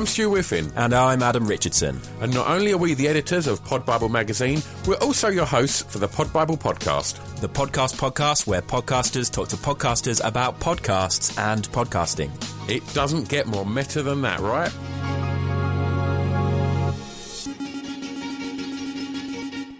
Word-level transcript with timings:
I'm 0.00 0.06
Stu 0.06 0.30
Whiffin, 0.30 0.72
And 0.76 0.94
I'm 0.94 1.22
Adam 1.22 1.46
Richardson. 1.46 2.00
and 2.22 2.32
not 2.32 2.48
only 2.48 2.72
are 2.72 2.78
we 2.78 2.94
the 2.94 3.06
editors 3.06 3.46
of 3.46 3.62
Pod 3.62 3.84
Bible 3.84 4.08
magazine, 4.08 4.62
we're 4.86 4.94
also 4.94 5.28
your 5.28 5.44
hosts 5.44 5.82
for 5.82 5.98
the 5.98 6.08
Pod 6.08 6.32
Bible 6.32 6.56
podcast. 6.56 7.18
The 7.42 7.50
podcast 7.50 7.96
podcast 7.98 8.46
where 8.46 8.62
podcasters 8.62 9.30
talk 9.30 9.48
to 9.48 9.56
podcasters 9.58 10.26
about 10.26 10.58
podcasts 10.58 11.38
and 11.38 11.68
podcasting. 11.72 12.30
It 12.66 12.82
doesn't 12.94 13.28
get 13.28 13.46
more 13.46 13.66
meta 13.66 14.02
than 14.02 14.22
that, 14.22 14.40
right? 14.40 14.72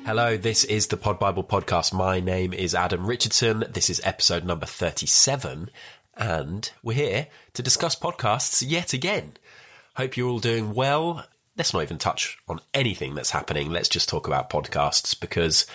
Hello, 0.04 0.36
this 0.36 0.64
is 0.64 0.88
the 0.88 0.98
Pod 0.98 1.18
Bible 1.18 1.44
podcast. 1.44 1.94
My 1.94 2.20
name 2.20 2.52
is 2.52 2.74
Adam 2.74 3.06
Richardson. 3.06 3.64
This 3.70 3.88
is 3.88 4.02
episode 4.04 4.44
number 4.44 4.66
37, 4.66 5.70
and 6.18 6.70
we're 6.82 6.92
here 6.92 7.28
to 7.54 7.62
discuss 7.62 7.96
podcasts 7.96 8.62
yet 8.68 8.92
again. 8.92 9.32
Hope 10.00 10.16
you're 10.16 10.30
all 10.30 10.38
doing 10.38 10.72
well. 10.72 11.26
Let's 11.58 11.74
not 11.74 11.82
even 11.82 11.98
touch 11.98 12.38
on 12.48 12.62
anything 12.72 13.14
that's 13.14 13.32
happening. 13.32 13.70
Let's 13.70 13.90
just 13.90 14.08
talk 14.08 14.26
about 14.26 14.48
podcasts 14.48 15.14
because 15.20 15.66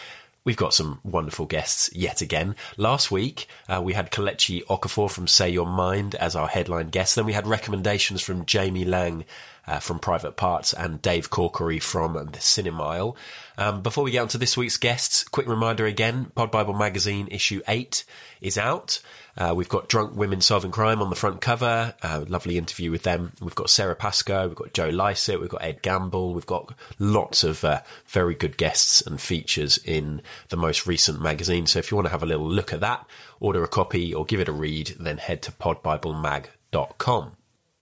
we've 0.44 0.58
got 0.58 0.74
some 0.74 1.00
wonderful 1.04 1.46
guests 1.46 1.92
yet 1.94 2.24
again. 2.24 2.56
Last 2.76 3.12
week, 3.12 3.48
uh, 3.70 3.84
we 3.84 3.94
had 3.94 4.10
Kelechi 4.10 4.64
Okafor 4.66 5.12
from 5.12 5.28
Say 5.28 5.52
Your 5.52 5.68
Mind 5.68 6.16
as 6.16 6.36
our 6.36 6.48
headline 6.48 6.90
guest. 6.90 7.16
Then 7.16 7.28
we 7.28 7.34
had 7.34 7.46
recommendations 7.46 8.24
from 8.24 8.48
Jamie 8.48 8.84
Lang 8.84 9.26
uh, 9.68 9.80
from 9.80 10.00
Private 10.00 10.36
Parts 10.36 10.74
and 10.74 11.02
Dave 11.02 11.30
Corkery 11.30 11.82
from 11.82 12.14
the 12.14 12.40
Cinemile. 12.40 13.16
Um, 13.58 13.82
before 13.82 14.04
we 14.04 14.12
get 14.12 14.22
on 14.22 14.28
to 14.30 14.38
this 14.38 14.58
week's 14.58 14.78
guests, 14.78 15.24
quick 15.24 15.48
reminder 15.48 15.86
again, 15.86 16.26
Pod 16.36 16.52
Bible 16.52 16.74
Magazine 16.74 17.28
issue 17.32 17.62
8 17.68 18.04
is 18.41 18.58
out. 18.58 19.02
Uh, 19.38 19.54
we've 19.55 19.70
got 19.70 19.90
Drunk 19.90 20.16
Women 20.16 20.40
Solving 20.40 20.72
Crime 20.72 21.02
on 21.02 21.10
the 21.10 21.16
front 21.16 21.41
cover. 21.41 21.93
Uh, 22.02 22.24
lovely 22.27 22.58
interview 22.58 22.91
with 22.91 23.04
them. 23.04 23.34
We've 23.41 23.55
got 23.55 23.70
Sara 23.70 23.96
Pascoe, 23.96 24.48
we've 24.48 24.55
got 24.55 24.74
Joe 24.74 24.90
Lycett, 24.90 25.41
we've 25.41 25.49
got 25.49 25.63
Ed 25.63 25.82
Gamble, 25.82 26.34
we've 26.34 26.46
got 26.46 26.74
lots 26.99 27.43
of 27.43 27.63
uh, 27.63 27.82
very 28.08 28.34
good 28.34 28.58
guests 28.58 29.02
and 29.02 29.20
features 29.20 29.77
in 29.80 30.21
the 30.49 30.58
most 30.58 30.88
recent 30.88 31.21
magazine. 31.21 31.66
So 31.68 31.80
if 31.80 31.91
you 31.91 31.96
want 31.96 32.08
to 32.08 32.12
have 32.12 32.24
a 32.24 32.27
little 32.27 32.48
look 32.48 32.71
at 32.71 32.80
that, 32.82 33.05
order 33.40 33.63
a 33.63 33.68
copy 33.68 34.13
or 34.13 34.26
give 34.26 34.40
it 34.40 34.48
a 34.48 34.54
read, 34.54 34.96
then 34.99 35.18
head 35.18 35.41
to 35.43 35.52
podbiblemag.com. 35.52 37.36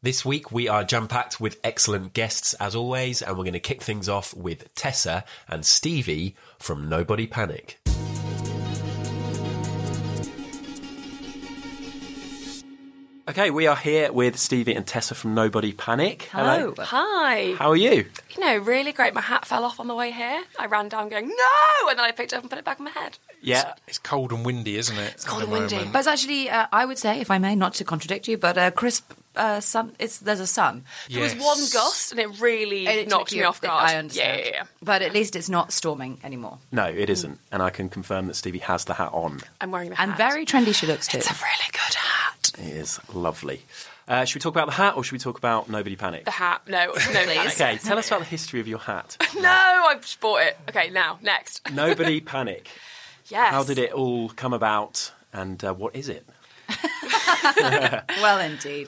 This 0.04 0.26
week 0.26 0.52
we 0.52 0.68
are 0.68 0.84
jam 0.84 1.08
packed 1.08 1.40
with 1.40 1.62
excellent 1.64 2.12
guests 2.12 2.54
as 2.56 2.76
always, 2.76 3.22
and 3.22 3.38
we're 3.38 3.46
going 3.46 3.54
to 3.54 3.60
kick 3.62 3.82
things 3.82 4.10
off 4.10 4.36
with 4.36 4.76
Tessa 4.76 5.24
and 5.48 5.66
Stevie 5.66 6.36
from 6.60 6.90
Nobody 6.90 7.26
Panic. 7.26 7.80
Okay, 13.30 13.50
we 13.50 13.66
are 13.66 13.78
here 13.78 14.12
with 14.12 14.38
Stevie 14.38 14.74
and 14.74 14.86
Tessa 14.86 15.16
from 15.16 15.34
Nobody 15.34 15.72
Panic. 15.72 16.24
Hello. 16.34 16.74
Hi. 16.78 17.54
How 17.54 17.70
are 17.70 17.78
you? 17.78 18.06
You 18.36 18.42
know, 18.42 18.58
really 18.58 18.92
great. 18.92 19.14
My 19.14 19.22
hat 19.22 19.46
fell 19.46 19.64
off 19.64 19.80
on 19.80 19.88
the 19.88 19.96
way 19.96 20.12
here. 20.12 20.44
I 20.60 20.66
ran 20.66 20.90
down 20.90 21.08
going, 21.08 21.30
no! 21.30 21.90
And 21.90 21.98
then 21.98 22.04
I 22.04 22.12
picked 22.12 22.34
it 22.34 22.36
up 22.36 22.42
and 22.42 22.50
put 22.50 22.60
it 22.60 22.66
back 22.66 22.82
on 22.82 22.84
my 22.84 22.92
head. 22.92 23.18
Yeah. 23.42 23.76
It's 23.88 24.00
cold 24.00 24.34
and 24.34 24.46
windy, 24.46 24.76
isn't 24.76 24.98
it? 24.98 25.14
It's 25.14 25.24
cold 25.24 25.44
and 25.44 25.52
windy. 25.54 25.80
But 25.94 26.00
it's 26.00 26.08
actually, 26.10 26.50
uh, 26.50 26.68
I 26.74 26.84
would 26.84 26.98
say, 26.98 27.22
if 27.22 27.32
I 27.32 27.38
may, 27.38 27.56
not 27.56 27.76
to 27.76 27.86
contradict 27.86 28.28
you, 28.28 28.38
but 28.38 28.58
uh, 28.58 28.70
crisp 28.72 29.14
uh, 29.36 29.60
sun. 29.60 29.96
It's 30.00 30.18
there's 30.20 30.40
a 30.40 30.48
sun. 30.48 30.84
There 31.10 31.22
was 31.22 31.34
one 31.36 31.60
gust 31.72 32.12
and 32.12 32.20
it 32.20 32.40
really 32.42 32.88
And 32.88 33.00
it 33.00 33.08
knocked 33.10 33.32
me 33.32 33.40
you- 33.40 33.46
off 33.46 33.62
guard. 33.62 33.90
I 33.90 33.96
understand. 33.98 34.40
Yeah, 34.40 34.46
yeah, 34.46 34.52
yeah. 34.54 34.64
But 34.82 35.02
at 35.02 35.14
least 35.14 35.36
it's 35.36 35.50
not 35.50 35.72
storming 35.74 36.20
anymore. 36.24 36.60
No, 36.72 36.86
it 36.86 37.10
isn't. 37.10 37.40
And 37.52 37.62
I 37.62 37.70
can 37.70 37.90
confirm 37.90 38.28
that 38.28 38.36
Stevie 38.36 38.60
has 38.60 38.86
the 38.86 38.94
hat 38.96 39.10
on. 39.14 39.42
I'm 39.62 39.72
wearing 39.72 39.90
the 39.90 39.96
hat, 39.96 40.08
And 40.10 40.18
very 40.18 40.46
trendy 40.46 40.74
she 40.76 40.86
looks 40.88 41.08
too. 41.08 41.18
It's 41.18 41.30
a 41.30 41.34
really 41.34 41.72
good 41.72 41.96
hat. 41.96 42.52
It 42.60 42.74
is 42.78 43.00
lovely. 43.14 43.64
Uh, 44.06 44.26
should 44.26 44.36
we 44.36 44.42
talk 44.42 44.54
about 44.54 44.66
the 44.66 44.74
hat 44.74 44.98
or 44.98 45.04
should 45.04 45.14
we 45.14 45.20
talk 45.20 45.38
about 45.38 45.70
Nobody 45.70 45.96
Panic? 45.96 46.26
The 46.26 46.32
hat. 46.32 46.62
No, 46.68 46.88
no, 46.88 46.94
please. 46.94 47.54
Okay, 47.54 47.78
tell 47.78 47.98
us 47.98 48.08
about 48.08 48.20
the 48.20 48.26
history 48.26 48.60
of 48.60 48.68
your 48.68 48.80
hat. 48.80 49.16
No, 49.36 49.50
I 49.50 49.96
just 50.00 50.20
bought 50.22 50.42
it. 50.42 50.58
Okay, 50.70 50.90
now, 50.90 51.20
next. 51.22 51.62
Nobody 51.74 52.20
Panic. 52.34 52.70
Yes. 53.28 53.52
How 53.52 53.64
did 53.64 53.78
it 53.78 53.92
all 53.94 54.30
come 54.30 54.54
about 54.54 55.12
and 55.32 55.64
uh, 55.64 55.74
what 55.74 55.96
is 55.96 56.08
it? 56.10 56.26
well, 58.22 58.40
indeed. 58.40 58.88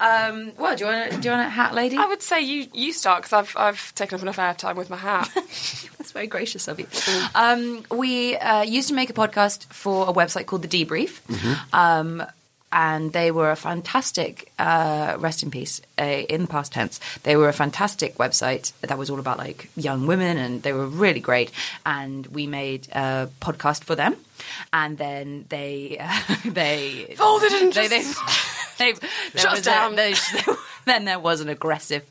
Um, 0.00 0.52
well, 0.58 0.76
do 0.76 0.84
you 0.84 0.90
want 0.90 1.22
do 1.22 1.28
you 1.28 1.34
want 1.34 1.46
a 1.46 1.50
hat, 1.50 1.74
lady? 1.74 1.96
I 1.96 2.06
would 2.06 2.22
say 2.22 2.40
you, 2.40 2.66
you 2.72 2.92
start 2.92 3.22
because 3.22 3.32
I've, 3.32 3.56
I've 3.56 3.94
taken 3.94 4.16
up 4.16 4.22
enough 4.22 4.36
airtime 4.36 4.76
with 4.76 4.90
my 4.90 4.96
hat. 4.96 5.30
That's 5.34 6.12
very 6.12 6.26
gracious 6.26 6.68
of 6.68 6.78
you. 6.78 6.86
Um, 7.34 7.84
we 7.90 8.36
uh, 8.36 8.62
used 8.62 8.88
to 8.88 8.94
make 8.94 9.10
a 9.10 9.14
podcast 9.14 9.64
for 9.72 10.08
a 10.08 10.12
website 10.12 10.46
called 10.46 10.62
The 10.62 10.84
Debrief. 10.84 11.20
Um, 11.72 12.24
and 12.74 13.12
they 13.12 13.30
were 13.30 13.50
a 13.52 13.56
fantastic, 13.56 14.52
uh, 14.58 15.16
rest 15.18 15.42
in 15.44 15.50
peace, 15.50 15.80
uh, 15.98 16.02
in 16.02 16.42
the 16.42 16.48
past 16.48 16.72
tense. 16.72 16.98
They 17.22 17.36
were 17.36 17.48
a 17.48 17.52
fantastic 17.52 18.16
website 18.16 18.72
that 18.82 18.98
was 18.98 19.08
all 19.08 19.20
about 19.20 19.38
like 19.38 19.70
young 19.76 20.06
women, 20.06 20.36
and 20.36 20.62
they 20.62 20.72
were 20.72 20.86
really 20.86 21.20
great. 21.20 21.50
And 21.86 22.26
we 22.26 22.46
made 22.46 22.88
a 22.92 23.28
podcast 23.40 23.84
for 23.84 23.94
them, 23.94 24.16
and 24.72 24.98
then 24.98 25.46
they 25.48 25.98
they 26.44 27.14
Folded 27.16 27.52
and 27.52 27.72
they, 27.72 27.88
they, 27.88 28.02
just- 28.02 28.78
they, 28.78 28.92
there 28.92 29.02
Shut 29.36 29.62
down. 29.62 29.92
A, 29.92 29.96
there- 29.96 30.56
then 30.84 31.04
there 31.04 31.20
was 31.20 31.40
an 31.40 31.48
aggressive, 31.48 32.02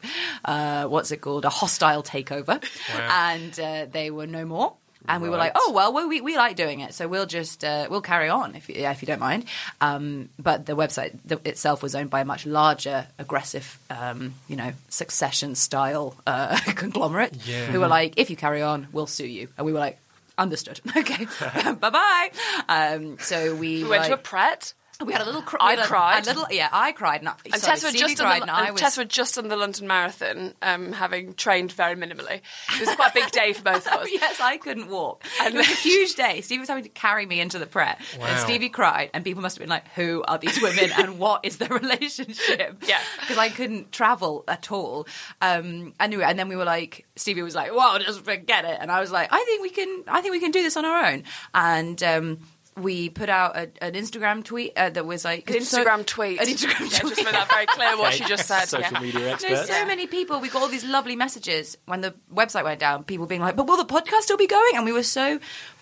uh, 0.46 0.86
what's 0.86 1.12
it 1.12 1.18
called, 1.22 1.44
a 1.46 1.50
hostile 1.50 2.02
takeover, 2.04 2.64
and 2.98 3.60
uh, 3.60 3.86
they 3.92 4.10
were 4.10 4.26
no 4.28 4.46
more. 4.46 4.74
And 5.08 5.22
we 5.22 5.30
were 5.30 5.38
like, 5.38 5.52
oh 5.56 5.72
well, 5.74 5.94
we, 5.94 6.06
we, 6.06 6.22
we 6.22 6.38
like 6.38 6.56
doing 6.56 6.80
it, 6.80 6.94
so 6.94 7.08
we'll 7.08 7.26
just 7.26 7.64
uh, 7.64 7.88
we'll 7.90 8.02
carry 8.02 8.30
on 8.30 8.56
if 8.56 8.70
you, 8.70 8.76
if 8.76 9.02
you 9.02 9.06
don't 9.06 9.20
mind. 9.20 9.46
Um, 9.82 10.30
but 10.40 10.66
the 10.66 10.74
website 10.76 11.14
th- 11.28 11.42
itself 11.46 11.84
was 11.84 11.94
owned 11.96 12.10
by 12.10 12.22
a 12.22 12.26
much 12.26 12.46
larger, 12.46 13.08
aggressive, 13.20 13.78
um, 13.90 14.34
you 14.48 14.56
know, 14.56 14.72
succession 14.90 15.56
style 15.56 16.16
uh, 16.26 16.58
conglomerate 16.76 17.34
Yeah. 17.46 17.66
who 17.66 17.80
were 17.82 17.88
like, 17.88 18.14
if 18.18 18.30
you 18.30 18.36
carry 18.36 18.62
on, 18.62 18.88
we'll 18.92 19.08
sue 19.08 19.28
you. 19.28 19.50
And 19.58 19.66
we 19.66 19.74
were 19.74 19.80
like, 19.80 20.00
understood. 20.38 20.80
Okay, 20.96 21.26
bye 21.80 21.90
bye. 21.90 22.30
Um, 22.70 23.18
so 23.20 23.56
we, 23.56 23.84
We 23.84 23.90
went 23.90 24.06
to 24.06 24.14
a 24.14 24.18
pret. 24.18 24.74
We 25.04 25.14
had 25.14 25.22
a 25.22 25.26
little. 25.26 25.42
Cr- 25.42 25.58
I 25.60 25.74
we 25.74 25.78
had 25.78 25.86
a- 25.86 25.88
cried. 25.88 26.24
A 26.24 26.26
little, 26.28 26.46
yeah, 26.52 26.70
I 26.72 26.92
cried. 26.92 27.24
Not, 27.24 27.40
I- 27.46 27.50
And 27.54 27.62
sorry, 27.62 27.76
Tessa 27.76 27.86
had 27.88 27.96
Stevie 27.96 28.00
just 28.10 28.18
done 28.18 28.28
cried, 28.28 28.40
the, 28.40 28.44
and 28.44 28.52
I 28.52 28.64
and 28.66 28.74
was. 28.74 28.82
Tessa 28.82 29.02
had 29.02 29.10
just 29.10 29.36
done 29.36 29.48
the 29.48 29.56
London 29.58 29.88
Marathon, 29.88 30.54
um, 30.62 30.92
having 30.94 31.34
trained 31.34 31.72
very 31.72 31.96
minimally. 31.96 32.42
It 32.76 32.80
was 32.80 32.96
quite 32.96 33.12
a 33.12 33.14
big 33.14 33.32
day 33.32 33.54
for 33.54 33.64
both 33.64 33.88
of 33.88 33.94
us. 34.02 34.08
yes, 34.12 34.40
I 34.40 34.58
couldn't 34.58 34.90
walk. 34.90 35.24
And- 35.42 35.54
it 35.56 35.58
was 35.58 35.68
a 35.70 35.74
huge 35.76 36.16
day. 36.16 36.42
Stevie 36.42 36.60
was 36.60 36.70
having 36.70 36.84
to 36.84 36.90
carry 36.90 37.26
me 37.26 37.40
into 37.40 37.60
the 37.60 37.66
pret, 37.66 38.00
and 38.20 38.40
Stevie 38.40 38.70
cried, 38.70 39.10
and 39.14 39.24
people 39.24 39.42
must 39.42 39.58
have 39.58 39.62
been 39.62 39.70
like, 39.70 39.88
"Who 39.96 40.24
are 40.28 40.38
these 40.38 40.62
women, 40.62 40.92
and 40.98 41.20
what 41.20 41.46
is 41.46 41.58
their 41.58 41.70
relationship?" 42.08 42.84
Yeah. 42.88 43.00
because 43.22 43.38
I 43.38 43.50
couldn't 43.50 43.92
travel 43.92 44.44
at 44.48 44.72
all. 44.72 45.08
Um, 45.42 45.94
anyway, 46.00 46.24
and 46.28 46.38
then 46.40 46.48
we 46.50 46.56
were 46.56 46.66
like, 46.66 47.06
Stevie 47.16 47.42
was 47.42 47.56
like, 47.56 47.74
"Well, 47.74 48.00
just 48.00 48.24
forget 48.26 48.66
it," 48.66 48.78
and 48.80 48.92
I 48.92 49.00
was 49.00 49.12
like, 49.12 49.30
"I 49.32 49.44
think 49.46 49.62
we 49.62 49.70
can. 49.70 50.04
I 50.08 50.22
think 50.22 50.32
we 50.34 50.40
can 50.40 50.52
do 50.52 50.62
this 50.62 50.78
on 50.78 50.86
our 50.86 51.06
own." 51.06 51.24
And 51.54 52.02
um, 52.04 52.40
we 52.76 53.10
put 53.10 53.30
out 53.30 53.56
a, 53.56 53.70
an 53.82 53.94
Instagram 53.94 54.44
tweet 54.44 54.74
uh, 54.76 54.90
that 54.90 55.06
was 55.06 55.24
like 55.24 55.50
An 55.50 55.58
Instagram 55.58 56.06
tweet. 56.06 56.40
An 56.40 56.48
Instagram 56.48 56.92
Yeah, 56.92 57.00
tweet. 57.00 57.16
just 57.16 57.24
made 57.26 57.34
that 57.34 57.50
very 57.52 57.66
clear 57.68 57.98
what 57.98 58.14
she 58.14 58.24
just 58.26 58.48
said. 58.48 58.66
Social 58.66 58.92
yeah. 58.94 59.00
media 59.00 59.20
There's 59.20 59.44
experts. 59.44 59.70
so 59.70 59.86
many 59.86 60.08
people. 60.08 60.40
We 60.40 60.50
got 60.50 60.62
all 60.62 60.68
these 60.70 60.86
lovely 60.86 61.16
messages 61.16 61.78
when 61.86 62.02
the 62.02 62.14
website 62.34 62.64
went 62.64 62.80
down. 62.80 63.04
People 63.04 63.26
being 63.28 63.42
like, 63.42 63.56
"But 63.56 63.68
will 63.68 63.78
the 63.78 63.86
podcast 63.86 64.22
still 64.22 64.38
be 64.38 64.48
going?" 64.48 64.72
And 64.76 64.86
we 64.86 64.92
were 64.92 65.04
so 65.04 65.40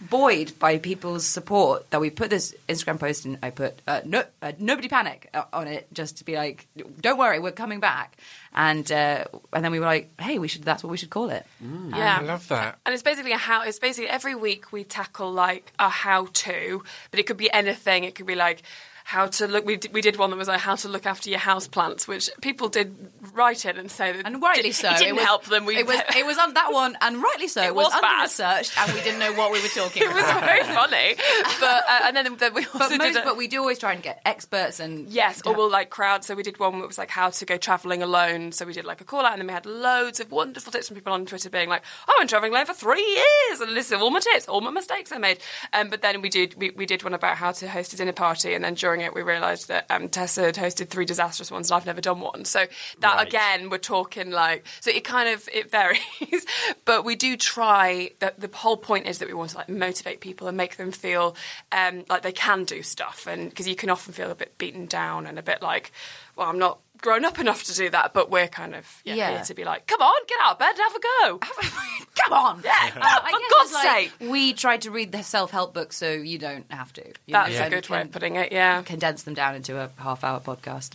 buoyed 0.09 0.57
by 0.59 0.77
people's 0.79 1.25
support 1.25 1.89
that 1.91 2.01
we 2.01 2.09
put 2.09 2.29
this 2.29 2.55
Instagram 2.67 2.99
post 2.99 3.25
and 3.25 3.37
I 3.43 3.51
put 3.51 3.79
uh, 3.87 4.01
no, 4.05 4.23
uh, 4.41 4.51
nobody 4.59 4.87
panic 4.89 5.29
uh, 5.33 5.43
on 5.53 5.67
it 5.67 5.87
just 5.93 6.17
to 6.17 6.25
be 6.25 6.35
like, 6.35 6.67
"Don't 6.99 7.17
worry, 7.17 7.39
we're 7.39 7.51
coming 7.51 7.79
back." 7.79 8.17
And 8.53 8.91
uh, 8.91 9.25
and 9.53 9.63
then 9.63 9.71
we 9.71 9.79
were 9.79 9.85
like, 9.85 10.09
"Hey, 10.19 10.37
we 10.39 10.47
should. 10.49 10.63
That's 10.63 10.83
what 10.83 10.89
we 10.91 10.97
should 10.97 11.09
call 11.09 11.29
it." 11.29 11.45
Yeah. 11.61 12.17
I 12.19 12.23
love 12.23 12.47
that. 12.49 12.79
And 12.85 12.93
it's 12.93 13.03
basically 13.03 13.31
a 13.31 13.37
how. 13.37 13.63
It's 13.63 13.79
basically 13.79 14.09
every 14.09 14.35
week 14.35 14.71
we 14.73 14.83
tackle 14.83 15.31
like 15.31 15.71
a 15.79 15.87
how 15.87 16.27
to, 16.33 16.80
but 17.09 17.19
it 17.19 17.27
could 17.27 17.37
be 17.37 17.51
anything. 17.51 18.03
It 18.03 18.15
could 18.15 18.25
be 18.25 18.35
like 18.35 18.63
how 19.11 19.27
to 19.27 19.47
look. 19.47 19.65
We 19.65 19.75
did, 19.75 19.93
we 19.93 20.01
did 20.01 20.15
one 20.17 20.29
that 20.31 20.37
was 20.37 20.47
like 20.47 20.61
how 20.61 20.75
to 20.75 20.87
look 20.87 21.05
after 21.05 21.29
your 21.29 21.39
house 21.39 21.67
plants, 21.67 22.07
which 22.07 22.29
people 22.41 22.69
did 22.69 22.95
write 23.33 23.65
in 23.65 23.77
and 23.77 23.91
say 23.91 24.13
that 24.13 24.25
And 24.25 24.41
rightly 24.41 24.69
it, 24.69 24.75
so. 24.75 24.89
It 24.89 24.97
didn't 24.99 25.15
was, 25.17 25.25
help 25.25 25.43
them. 25.45 25.65
We 25.65 25.77
it 25.77 25.85
was 25.85 25.97
it 26.15 26.25
was 26.25 26.37
on 26.37 26.53
that 26.53 26.71
one, 26.71 26.97
and 27.01 27.21
rightly 27.21 27.47
so. 27.49 27.61
It, 27.61 27.75
was 27.75 27.85
was, 27.87 27.93
under 27.93 28.07
bad. 28.07 28.21
researched, 28.23 28.73
and 28.79 28.93
we 28.93 29.01
didn't 29.01 29.19
know 29.19 29.33
what 29.33 29.51
we 29.51 29.61
were 29.61 29.67
talking 29.67 30.03
about. 30.03 30.15
it 30.17 30.21
was 30.21 30.43
very 30.45 30.63
funny, 30.63 31.15
but 31.59 31.83
uh, 31.89 31.99
and 32.05 32.15
then, 32.15 32.37
then 32.37 32.53
we 32.53 32.65
also 32.73 32.79
But, 32.79 32.89
did. 32.89 32.97
most, 32.99 33.15
a- 33.17 33.21
but 33.23 33.35
we 33.37 33.47
do 33.47 33.59
always 33.59 33.79
try 33.79 33.91
and 33.93 34.01
get 34.01 34.21
experts 34.25 34.79
and 34.79 35.09
Yes, 35.09 35.41
or 35.45 35.53
we'll 35.53 35.69
like 35.69 35.89
crowd. 35.89 36.23
So 36.23 36.33
we 36.35 36.43
did 36.43 36.57
one 36.59 36.79
that 36.79 36.87
was 36.87 36.97
like 36.97 37.09
how 37.09 37.29
to 37.31 37.45
go 37.45 37.57
travelling 37.57 38.01
alone. 38.01 38.51
So 38.53 38.65
we 38.65 38.73
did 38.73 38.85
like 38.85 39.01
a 39.01 39.03
call 39.03 39.25
out, 39.25 39.33
and 39.33 39.41
then 39.41 39.47
we 39.47 39.53
had 39.53 39.65
loads 39.65 40.19
of 40.21 40.31
wonderful 40.31 40.71
tips 40.71 40.87
from 40.87 40.95
people 40.95 41.11
on 41.13 41.25
Twitter 41.25 41.49
being 41.49 41.67
like, 41.69 41.83
"Oh, 42.07 42.17
I'm 42.21 42.27
travelling 42.27 42.53
alone 42.53 42.65
for 42.65 42.73
three 42.73 43.05
years, 43.05 43.59
and 43.61 43.73
listen, 43.73 43.99
all 43.99 44.09
my 44.11 44.19
tips, 44.21 44.47
all 44.47 44.61
my 44.61 44.71
mistakes 44.71 45.11
I 45.11 45.17
made." 45.17 45.39
Um, 45.73 45.89
but 45.89 46.01
then 46.01 46.21
we 46.21 46.29
did 46.29 46.55
we, 46.55 46.69
we 46.71 46.85
did 46.85 47.03
one 47.03 47.13
about 47.13 47.35
how 47.37 47.51
to 47.51 47.67
host 47.67 47.91
a 47.93 47.97
dinner 47.97 48.13
party, 48.13 48.53
and 48.53 48.63
then 48.63 48.75
during 48.75 49.00
it 49.01 49.13
we 49.13 49.21
realised 49.21 49.67
that 49.67 49.85
um, 49.89 50.09
Tessa 50.09 50.43
had 50.43 50.55
hosted 50.55 50.89
three 50.89 51.05
disastrous 51.05 51.51
ones, 51.51 51.69
and 51.69 51.75
I've 51.77 51.85
never 51.85 52.01
done 52.01 52.19
one. 52.19 52.45
So 52.45 52.65
that 52.99 53.15
Right. 53.17 53.27
again, 53.27 53.69
we're 53.69 53.77
talking 53.77 54.31
like 54.31 54.65
so 54.79 54.91
it 54.91 55.03
kind 55.03 55.29
of 55.29 55.47
it 55.53 55.69
varies, 55.71 56.45
but 56.85 57.03
we 57.05 57.15
do 57.15 57.37
try. 57.37 58.11
The, 58.19 58.33
the 58.37 58.49
whole 58.55 58.77
point 58.77 59.07
is 59.07 59.19
that 59.19 59.27
we 59.27 59.33
want 59.33 59.51
to 59.51 59.57
like 59.57 59.69
motivate 59.69 60.21
people 60.21 60.47
and 60.47 60.55
make 60.57 60.77
them 60.77 60.91
feel 60.91 61.35
um, 61.71 62.05
like 62.09 62.21
they 62.21 62.31
can 62.31 62.63
do 62.63 62.81
stuff, 62.83 63.27
and 63.27 63.49
because 63.49 63.67
you 63.67 63.75
can 63.75 63.89
often 63.89 64.13
feel 64.13 64.31
a 64.31 64.35
bit 64.35 64.57
beaten 64.57 64.85
down 64.85 65.25
and 65.27 65.37
a 65.37 65.43
bit 65.43 65.61
like, 65.61 65.91
well, 66.35 66.47
I'm 66.47 66.59
not 66.59 66.79
grown 67.01 67.25
up 67.25 67.39
enough 67.39 67.63
to 67.65 67.73
do 67.75 67.89
that, 67.89 68.13
but 68.13 68.29
we're 68.29 68.47
kind 68.47 68.75
of 68.75 68.85
yeah, 69.03 69.15
Yeah. 69.15 69.29
here 69.31 69.43
to 69.45 69.53
be 69.53 69.63
like, 69.63 69.87
come 69.87 70.01
on, 70.01 70.21
get 70.27 70.37
out 70.43 70.53
of 70.53 70.59
bed 70.59 70.69
and 70.69 70.79
have 70.79 70.95
a 70.95 70.99
go. 70.99 71.37
Come 72.23 72.33
on. 72.33 72.61
Yeah, 72.63 72.91
Uh, 72.95 73.19
for 73.29 73.37
God's 73.49 73.73
like, 73.73 73.83
sake. 74.19 74.29
We 74.29 74.53
tried 74.53 74.81
to 74.81 74.91
read 74.91 75.11
the 75.11 75.23
self 75.23 75.49
help 75.51 75.73
books 75.73 75.95
so 75.97 76.11
you 76.11 76.37
don't 76.37 76.65
have 76.71 76.91
to. 76.93 77.07
you 77.07 77.13
That's 77.29 77.57
know, 77.57 77.65
a 77.67 77.69
good 77.69 77.89
way 77.89 78.01
of 78.01 78.11
putting 78.11 78.35
it. 78.35 78.51
Yeah. 78.51 78.81
Condense 78.83 79.23
them 79.23 79.33
down 79.33 79.55
into 79.55 79.79
a 79.79 79.89
half 79.97 80.23
hour 80.23 80.39
podcast. 80.41 80.91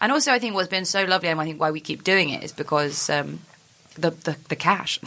And 0.00 0.12
also, 0.12 0.32
I 0.32 0.38
think 0.38 0.54
what's 0.54 0.68
been 0.68 0.84
so 0.84 1.04
lovely, 1.04 1.28
and 1.30 1.40
I 1.40 1.44
think 1.44 1.58
why 1.60 1.70
we 1.70 1.80
keep 1.80 2.04
doing 2.04 2.28
it 2.30 2.42
is 2.42 2.52
because 2.52 3.08
um, 3.08 3.40
the, 3.94 4.10
the 4.10 4.36
the 4.48 4.56
cash, 4.56 4.98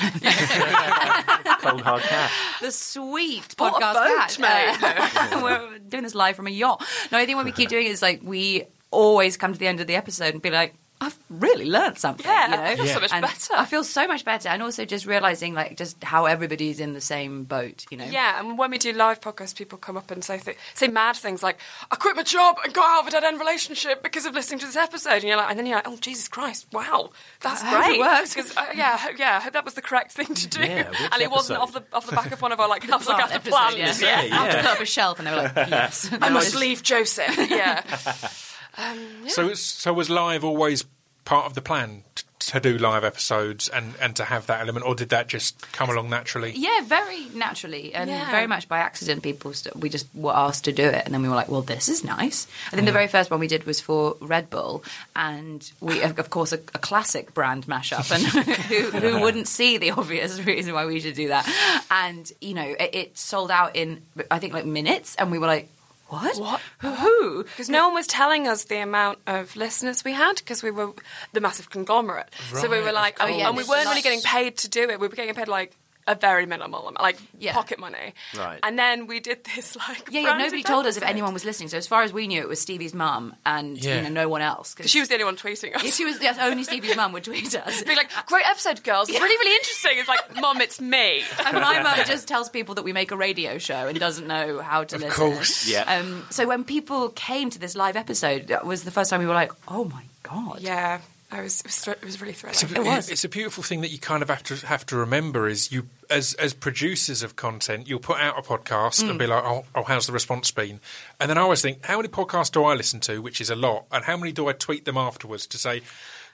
Cold 1.62 1.82
hard 1.82 2.02
cash. 2.02 2.32
the 2.62 2.72
sweet 2.72 3.56
Bought 3.58 3.82
a 3.82 3.86
podcast 3.86 3.94
boat, 3.94 4.18
cash. 4.18 4.40
mate. 4.40 5.34
Uh, 5.34 5.42
we're 5.44 5.80
doing 5.80 6.04
this 6.04 6.16
live 6.16 6.36
from 6.36 6.48
a 6.48 6.52
yacht. 6.52 6.84
No, 7.12 7.18
I 7.18 7.26
think 7.26 7.36
what 7.36 7.46
we 7.46 7.52
keep 7.52 7.70
doing 7.70 7.86
is 7.86 8.02
like 8.02 8.22
we 8.24 8.64
always 8.92 9.38
come 9.38 9.54
to 9.54 9.60
the 9.60 9.68
end 9.68 9.80
of 9.80 9.88
the 9.88 9.96
episode 9.96 10.34
and 10.34 10.42
be 10.42 10.50
like. 10.52 10.76
I've 11.02 11.18
really 11.30 11.64
learned 11.64 11.98
something. 11.98 12.26
Yeah, 12.26 12.50
you 12.50 12.58
know? 12.58 12.62
I 12.62 12.76
feel 12.76 12.86
so 12.88 13.00
much 13.00 13.14
And 13.14 13.22
better. 13.22 13.54
I 13.56 13.64
feel 13.66 13.84
so 13.86 14.06
much 14.06 14.26
better, 14.26 14.50
and 14.50 14.62
also 14.62 14.84
just 14.84 15.06
realizing 15.06 15.54
like 15.54 15.78
just 15.78 16.04
how 16.04 16.26
everybody's 16.26 16.82
in 16.82 16.92
the 16.92 17.00
same 17.00 17.46
boat. 17.46 17.86
You 17.90 17.96
know, 17.96 18.04
Yeah, 18.04 18.38
and 18.38 18.58
when 18.58 18.70
we 18.70 18.78
do 18.80 18.92
live 18.92 19.22
podcasts, 19.22 19.56
people 19.56 19.78
come 19.78 19.96
up 19.96 20.12
and 20.12 20.22
say 20.26 20.40
th- 20.40 20.58
say 20.74 20.90
mad 20.90 21.16
things 21.16 21.42
like, 21.42 21.58
"I 21.90 21.96
quit 21.96 22.18
my 22.18 22.24
job 22.24 22.58
and 22.66 22.74
got 22.74 22.86
out 22.86 23.02
of 23.04 23.08
a 23.08 23.12
dead 23.12 23.24
end 23.24 23.40
relationship 23.40 24.04
because 24.04 24.26
of 24.26 24.34
listening 24.34 24.60
to 24.60 24.66
this 24.66 24.76
episode," 24.76 25.14
and 25.14 25.24
you're 25.24 25.38
like, 25.38 25.50
and 25.52 25.58
then 25.58 25.68
you're 25.68 25.78
like, 25.78 25.88
"Oh 25.88 25.96
Jesus 25.96 26.28
Christ, 26.28 26.68
wow, 26.74 27.12
that's 27.40 27.64
I 27.64 27.68
hope 27.68 27.80
it 27.80 27.86
great." 27.88 28.00
works. 28.02 28.34
Because 28.36 28.58
uh, 28.58 28.66
yeah, 28.76 29.00
yeah, 29.18 29.38
I 29.38 29.40
hope 29.40 29.54
that 29.54 29.64
was 29.64 29.76
the 29.76 29.82
correct 29.82 30.12
thing 30.12 30.34
to 30.36 30.48
do, 30.50 30.60
Yeah, 30.60 30.92
and 31.14 31.22
it 31.22 31.32
wasn't 31.32 31.60
off 31.62 31.72
the 31.72 31.82
off 31.94 32.08
the 32.08 32.12
back 32.18 32.34
of 32.34 32.42
one 32.42 32.52
of 32.52 32.60
our 32.60 32.68
like 32.68 32.84
have 32.90 33.02
a 33.08 33.10
look 33.10 33.22
after 33.22 33.36
episode, 33.36 33.52
plans. 33.56 34.02
yeah. 34.02 34.22
Yeah. 34.24 34.36
I 34.38 34.44
have 34.44 34.52
to 34.52 34.58
put 34.64 34.66
up 34.72 34.82
a 34.82 34.86
shelf, 34.86 35.18
and 35.20 35.28
they 35.28 35.32
were 35.32 35.38
like, 35.44 35.56
"Yes." 35.56 36.10
I 36.22 36.28
must 36.28 36.56
leave 36.56 36.84
Joseph. 36.84 37.38
Yeah, 37.50 37.84
Um, 38.80 39.30
so, 39.30 39.54
so 39.54 39.94
was 39.94 40.10
live 40.10 40.44
always 40.44 40.86
part 41.26 41.46
of 41.46 41.54
the 41.54 41.62
plan 41.62 42.04
t- 42.16 42.24
to 42.40 42.60
do 42.60 42.78
live 42.78 43.04
episodes 43.04 43.68
and, 43.68 43.94
and 44.02 44.16
to 44.16 44.24
have 44.24 44.48
that 44.48 44.62
element, 44.62 44.86
or 44.86 44.96
did 44.96 45.10
that 45.10 45.28
just 45.28 45.72
come 45.74 45.90
along 45.90 46.10
naturally? 46.10 46.54
Yeah, 46.56 46.82
very 46.84 47.26
naturally 47.36 47.94
and 47.94 48.10
Yeah. 48.10 48.32
very 48.32 48.48
much 48.48 48.68
by 48.68 48.80
accident. 48.80 49.22
People, 49.22 49.54
st- 49.54 49.76
we 49.76 49.90
just 49.90 50.08
were 50.16 50.36
asked 50.36 50.64
to 50.64 50.72
do 50.72 50.84
it, 50.84 51.04
and 51.06 51.14
then 51.14 51.22
we 51.22 51.30
were 51.30 51.36
like, 51.36 51.50
"Well, 51.50 51.62
this 51.62 51.88
is 51.90 52.04
nice." 52.04 52.48
I 52.68 52.76
think 52.76 52.86
the 52.86 52.92
mm. 52.92 52.94
very 52.94 53.08
first 53.08 53.30
one 53.30 53.40
we 53.40 53.48
did 53.48 53.66
was 53.66 53.80
for 53.80 54.16
Red 54.22 54.50
Bull, 54.50 54.84
and 55.16 55.70
we, 55.80 56.02
of 56.02 56.18
of 56.18 56.32
course, 56.32 56.52
a, 56.52 56.60
a 56.74 56.80
classic 56.80 57.34
brand 57.36 57.68
mashup, 57.68 58.10
and 58.12 58.24
who, 58.72 58.90
who 58.98 59.20
wouldn't 59.20 59.48
see 59.48 59.78
the 59.78 59.92
obvious 59.92 60.40
reason 60.40 60.74
why 60.74 60.86
we 60.86 61.00
should 61.00 61.16
do 61.16 61.28
that? 61.28 61.46
And 61.92 62.32
you 62.42 62.56
know, 62.56 62.76
it, 62.80 62.90
it 62.94 63.18
sold 63.18 63.52
out 63.52 63.76
in 63.76 64.02
I 64.32 64.40
think 64.40 64.54
like 64.54 64.66
minutes, 64.66 65.16
and 65.16 65.30
we 65.30 65.38
were 65.38 65.48
like, 65.48 65.70
"What? 66.10 66.38
What? 66.38 66.62
Who?" 66.80 67.44
because 67.44 67.70
no 67.70 67.86
one 67.88 67.96
was 67.96 68.08
telling 68.08 68.48
us 68.48 68.66
the 68.66 68.78
amount 68.78 69.20
of 69.28 69.56
listeners 69.56 70.04
we 70.04 70.14
had 70.14 70.36
because 70.36 70.62
we 70.64 70.72
were 70.72 70.92
the 71.34 71.40
massive 71.42 71.70
conglomerate. 71.70 72.30
so 72.54 72.70
we 72.70 72.82
were 72.82 72.92
like, 72.92 73.20
and, 73.22 73.32
Oh, 73.34 73.38
yeah, 73.38 73.48
and 73.48 73.56
we 73.58 73.64
weren't 73.64 73.88
really 73.88 74.02
getting 74.02 74.22
paid 74.22 74.58
to 74.58 74.68
do 74.70 74.90
it. 74.90 75.00
We 75.00 75.08
were 75.08 75.16
getting 75.16 75.34
paid 75.36 75.48
like 75.48 75.76
a 76.10 76.16
very 76.16 76.46
minimal, 76.46 76.82
amount, 76.90 77.02
like 77.02 77.18
Yeah. 77.38 77.54
pocket 77.54 77.80
money. 77.80 78.14
Right. 78.38 78.60
And 78.64 78.78
then 78.78 79.08
we 79.08 79.20
did 79.20 79.44
this 79.56 79.76
like 79.78 80.10
Yeah, 80.12 80.22
yeah, 80.22 80.38
nobody 80.38 80.64
told 80.64 80.86
us 80.88 80.98
if 80.98 81.04
anyone 81.04 81.34
was 81.34 81.46
listening. 81.46 81.70
So 81.70 81.78
as 81.78 81.88
far 81.88 82.04
as 82.04 82.12
we 82.12 82.28
knew, 82.28 82.42
it 82.42 82.50
was 82.50 82.60
Stevie's 82.60 82.94
mum 82.94 83.36
and 83.46 83.78
Yeah. 83.78 83.98
you 83.98 84.02
know 84.02 84.10
no 84.10 84.28
one 84.28 84.42
else. 84.42 84.74
Cause 84.74 84.90
She 84.90 85.00
was 85.00 85.08
the 85.08 85.14
only 85.16 85.26
one 85.26 85.38
tweeting 85.38 85.76
us. 85.76 85.84
if 85.84 85.94
she 86.00 86.04
was 86.06 86.22
yes, 86.22 86.38
only 86.42 86.64
Stevie's 86.64 86.96
mum 86.96 87.12
would 87.14 87.24
tweet 87.24 87.56
us. 87.56 87.84
Be 87.84 87.96
like, 87.96 88.10
great 88.26 88.46
episode, 88.48 88.84
girls. 88.84 89.08
Really, 89.10 89.22
really 89.22 89.56
interesting. 89.56 89.92
It's 89.96 90.10
like, 90.10 90.36
Mum, 90.42 90.60
it's 90.62 90.82
me. 90.82 91.22
And 91.46 91.56
my 91.58 91.82
mum 91.82 92.00
just 92.06 92.28
tells 92.28 92.50
people 92.50 92.76
that 92.76 92.84
we 92.84 92.92
make 92.92 93.12
a 93.12 93.18
radio 93.18 93.58
show 93.60 93.88
and 93.88 94.00
doesn't 94.00 94.28
know 94.28 94.60
how 94.62 94.84
to 94.84 94.96
listen. 94.98 95.10
Of 95.10 95.16
course. 95.16 95.68
Yeah. 95.68 95.84
Um, 95.84 96.26
so 96.32 96.48
when 96.48 96.64
people 96.64 97.10
came 97.10 97.50
to 97.52 97.60
this 97.60 97.76
live 97.76 97.96
episode, 97.96 98.48
that 98.48 98.66
was 98.66 98.84
the 98.84 98.92
first 98.92 99.10
time 99.12 99.20
we 99.20 99.28
were 99.28 99.34
like, 99.34 99.52
"Oh 99.68 99.84
my 99.86 100.04
god!" 100.24 100.62
Yeah, 100.62 101.00
I 101.32 101.42
was. 101.42 101.60
It 101.62 101.66
was, 101.68 101.88
it 101.88 102.04
was 102.04 102.22
really 102.22 102.34
It's 102.34 102.64
thrilling. 102.64 102.88
a, 102.88 102.92
It 102.92 102.96
was. 102.96 103.10
it's 103.10 103.24
a 103.24 103.30
beautiful 103.30 103.64
thing 103.64 103.82
that 103.82 103.90
you 103.92 104.00
kind 104.00 104.24
of 104.24 104.30
have 104.30 104.42
to 104.44 104.56
have 104.66 104.86
to 104.88 104.96
remember 104.96 105.48
is 105.48 105.72
you 105.72 105.88
as 106.10 106.34
as 106.36 106.54
producers 106.56 107.22
of 107.22 107.36
content 107.36 107.88
you'll 107.88 108.00
put 108.00 108.20
out 108.20 108.38
a 108.38 108.42
podcast 108.42 109.08
and 109.08 109.20
be 109.20 109.26
Mm. 109.26 109.30
like 109.30 109.44
oh, 109.44 109.66
oh 109.76 109.84
how's 109.84 110.08
the 110.08 110.14
response 110.14 110.50
been 110.50 110.80
and 111.20 111.30
then 111.30 111.38
I 111.38 111.42
always 111.42 111.62
think 111.62 111.86
how 111.86 111.98
many 111.98 112.08
podcasts 112.10 112.52
do 112.52 112.64
I 112.64 112.74
listen 112.74 113.00
to 113.02 113.22
which 113.22 113.40
is 113.42 113.50
a 113.52 113.56
lot 113.56 113.86
and 113.92 114.04
how 114.06 114.18
many 114.18 114.32
do 114.32 114.48
I 114.48 114.54
tweet 114.54 114.86
them 114.86 114.98
afterwards 114.98 115.46
to 115.48 115.58
say 115.60 115.82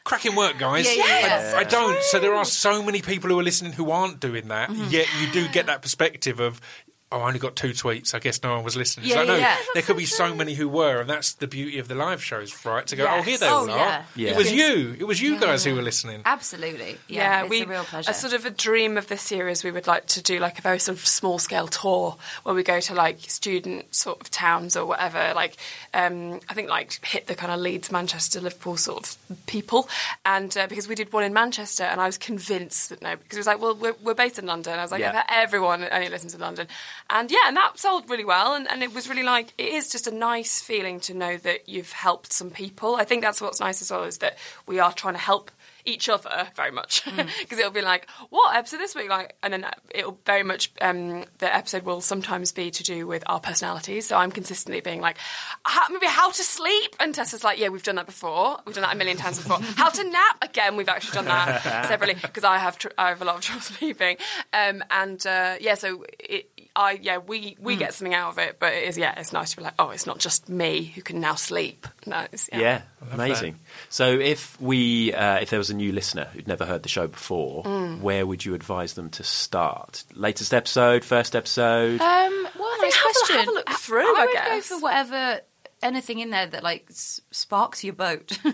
cracking 0.05 0.35
work 0.35 0.57
guys 0.59 0.85
yeah. 0.95 1.53
I, 1.57 1.59
I 1.59 1.63
don't 1.65 2.01
so 2.03 2.19
there 2.19 2.33
are 2.35 2.45
so 2.45 2.81
many 2.81 3.01
people 3.01 3.29
who 3.29 3.37
are 3.39 3.43
listening 3.43 3.73
who 3.73 3.91
aren't 3.91 4.21
doing 4.21 4.47
that 4.47 4.69
Mm-hmm. 4.69 4.91
yet 4.91 5.07
you 5.21 5.29
do 5.33 5.47
get 5.49 5.65
that 5.65 5.81
perspective 5.81 6.39
of 6.39 6.61
Oh, 7.11 7.19
I 7.19 7.27
only 7.27 7.39
got 7.39 7.55
two 7.55 7.69
tweets. 7.69 8.15
I 8.15 8.19
guess 8.19 8.41
no 8.41 8.55
one 8.55 8.63
was 8.63 8.75
listening. 8.75 9.07
Yeah, 9.07 9.15
so 9.15 9.21
I 9.21 9.25
know 9.25 9.35
yeah. 9.37 9.55
there 9.75 9.83
could 9.83 9.95
be 9.95 10.05
so 10.05 10.33
many 10.33 10.55
who 10.55 10.67
were, 10.67 10.99
and 11.01 11.09
that's 11.09 11.33
the 11.33 11.45
beauty 11.47 11.77
of 11.77 11.87
the 11.87 11.93
live 11.93 12.21
shows, 12.23 12.65
right? 12.65 12.85
To 12.87 12.95
go, 12.95 13.05
oh, 13.07 13.21
here 13.21 13.37
they 13.37 13.47
Oh, 13.47 13.57
all 13.57 13.67
yeah. 13.67 13.99
are. 13.99 14.05
Yeah. 14.15 14.31
It 14.31 14.37
was 14.37 14.51
you. 14.51 14.95
It 14.99 15.03
was 15.05 15.21
you 15.21 15.39
guys 15.39 15.63
who 15.63 15.75
were 15.75 15.83
listening. 15.83 16.23
Absolutely. 16.25 16.97
Yeah, 17.07 17.21
Yeah, 17.21 17.41
it's 17.43 17.49
we 17.51 17.61
a 17.61 17.67
real 17.67 17.83
pleasure. 17.83 18.09
A 18.09 18.13
sort 18.13 18.33
of 18.33 18.45
a 18.45 18.49
dream 18.49 18.97
of 18.97 19.07
this 19.07 19.21
series. 19.21 19.63
We 19.63 19.69
would 19.71 19.85
like 19.85 20.07
to 20.07 20.21
do 20.23 20.39
like 20.39 20.57
a 20.57 20.61
very 20.63 20.79
sort 20.79 20.97
of 20.97 21.05
small 21.05 21.37
scale 21.37 21.67
tour 21.67 22.17
where 22.43 22.55
we 22.55 22.63
go 22.63 22.79
to 22.81 22.93
like 22.95 23.19
student 23.29 23.93
sort 23.95 24.19
of 24.19 24.31
towns 24.31 24.75
or 24.75 24.85
whatever. 24.87 25.31
Like 25.35 25.57
um, 25.93 26.39
I 26.49 26.55
think 26.55 26.69
like 26.69 27.05
hit 27.05 27.27
the 27.27 27.35
kind 27.35 27.51
of 27.51 27.59
Leeds, 27.59 27.91
Manchester, 27.91 28.41
Liverpool 28.41 28.77
sort 28.77 29.03
of 29.29 29.45
people. 29.45 29.87
And 30.25 30.57
uh, 30.57 30.65
because 30.67 30.87
we 30.87 30.95
did 30.95 31.13
one 31.13 31.23
in 31.23 31.33
Manchester, 31.33 31.83
and 31.83 32.01
I 32.01 32.07
was 32.07 32.17
convinced 32.17 32.89
that 32.89 33.01
no, 33.03 33.15
because 33.15 33.37
it 33.37 33.41
was 33.41 33.47
like, 33.47 33.61
well, 33.61 33.75
we're, 33.75 33.95
we're 34.03 34.15
based 34.15 34.39
in 34.39 34.47
London. 34.47 34.79
I 34.79 34.81
was 34.81 34.91
like, 34.91 35.01
Yeah. 35.01 35.23
Everyone 35.29 35.87
only 35.91 36.09
listens 36.09 36.33
in 36.33 36.41
London, 36.41 36.67
and 37.09 37.29
yeah, 37.31 37.47
and 37.47 37.57
that 37.57 37.77
sold 37.77 38.09
really 38.09 38.25
well. 38.25 38.53
And, 38.53 38.69
and 38.69 38.83
it 38.83 38.93
was 38.93 39.07
really 39.09 39.23
like 39.23 39.53
it 39.57 39.69
is 39.69 39.89
just 39.89 40.07
a 40.07 40.11
nice 40.11 40.61
feeling 40.61 40.99
to 41.01 41.13
know 41.13 41.37
that 41.37 41.69
you've 41.69 41.91
helped 41.91 42.33
some 42.33 42.49
people. 42.49 42.95
I 42.95 43.03
think 43.03 43.21
that's 43.21 43.41
what's 43.41 43.59
nice 43.59 43.81
as 43.81 43.91
well 43.91 44.03
is 44.03 44.19
that 44.19 44.37
we 44.65 44.79
are 44.79 44.93
trying 44.93 45.13
to 45.13 45.19
help 45.19 45.51
each 45.85 46.09
other 46.09 46.47
very 46.55 46.71
much. 46.71 47.03
Because 47.39 47.59
it'll 47.59 47.71
be 47.71 47.81
like 47.81 48.09
what 48.29 48.55
episode 48.55 48.77
this 48.77 48.95
week? 48.95 49.09
Like 49.09 49.35
and 49.43 49.53
then 49.53 49.65
it'll 49.91 50.17
very 50.25 50.43
much 50.43 50.71
um 50.81 51.25
the 51.37 51.53
episode 51.53 51.83
will 51.83 52.01
sometimes 52.01 52.51
be 52.51 52.71
to 52.71 52.83
do 52.83 53.07
with 53.07 53.23
our 53.27 53.39
personalities. 53.39 54.07
So 54.07 54.17
i'm 54.17 54.31
consistently 54.31 54.81
being 54.81 55.01
like 55.01 55.17
how, 55.63 55.87
maybe 55.89 56.07
how 56.07 56.31
to 56.31 56.43
sleep? 56.43 56.95
And 56.99 57.13
tessa's 57.13 57.43
like 57.43 57.59
yeah 57.59 57.69
we've 57.69 57.83
done 57.83 57.95
that 57.95 58.05
before. 58.05 58.57
We've 58.65 58.75
done 58.75 58.83
that 58.83 58.95
a 58.95 58.97
million 58.97 59.17
times 59.17 59.37
before. 59.37 59.59
How 59.61 59.89
to 59.89 60.03
nap? 60.03 60.37
Again 60.41 60.75
we've 60.75 60.89
actually 60.89 61.13
done 61.13 61.25
that 61.25 61.61
separately 61.87 62.15
because 62.21 62.43
i 62.43 62.57
have 62.57 62.77
tr- 62.77 62.87
i 62.97 63.09
have 63.09 63.21
a 63.21 63.25
lot 63.25 63.35
of 63.35 63.41
trouble 63.41 63.61
sleeping. 63.77 64.17
Um 64.53 64.83
and 64.89 65.25
uh 65.25 65.55
yeah 65.59 65.75
so 65.75 66.05
it 66.19 66.49
I 66.75 66.99
yeah 67.01 67.19
we 67.19 67.55
we 67.59 67.75
get 67.77 67.93
something 67.93 68.13
out 68.13 68.29
of 68.31 68.37
it, 68.39 68.57
but 68.59 68.73
it 68.73 68.83
is 68.87 68.97
yeah 68.97 69.17
it's 69.17 69.31
nice 69.31 69.51
to 69.51 69.57
be 69.57 69.63
like 69.63 69.75
oh 69.79 69.91
it's 69.91 70.05
not 70.05 70.19
just 70.19 70.49
me 70.49 70.91
who 70.95 71.01
can 71.01 71.19
now 71.21 71.35
sleep. 71.35 71.87
No, 72.05 72.25
it's, 72.31 72.49
yeah. 72.51 72.59
Yeah, 72.59 72.81
amazing. 73.13 73.59
So 73.89 74.19
if 74.19 74.59
we, 74.61 75.13
uh, 75.13 75.39
if 75.39 75.49
there 75.49 75.57
was 75.59 75.69
a 75.69 75.73
new 75.73 75.91
listener 75.91 76.25
who'd 76.33 76.47
never 76.47 76.65
heard 76.65 76.83
the 76.83 76.89
show 76.89 77.07
before, 77.07 77.63
Mm. 77.63 78.01
where 78.01 78.25
would 78.27 78.43
you 78.45 78.53
advise 78.53 78.93
them 78.93 79.09
to 79.11 79.23
start? 79.23 80.03
Latest 80.13 80.53
episode, 80.53 81.03
first 81.05 81.35
episode? 81.35 81.99
Um, 82.01 82.47
well, 82.59 82.77
think 82.79 82.93
nice 82.93 82.95
have 82.95 83.05
a- 83.05 83.13
question. 83.13 83.35
have 83.37 83.47
a 83.47 83.51
look 83.51 83.69
through, 83.69 84.15
I, 84.15 84.19
I 84.21 84.25
would 84.25 84.33
guess. 84.33 84.69
go 84.69 84.75
for 84.77 84.81
whatever 84.83 85.39
anything 85.81 86.19
in 86.19 86.29
there 86.31 86.47
that 86.47 86.63
like 86.63 86.87
sparks 86.91 87.83
your 87.83 87.93
boat. 87.93 88.37
I 88.45 88.51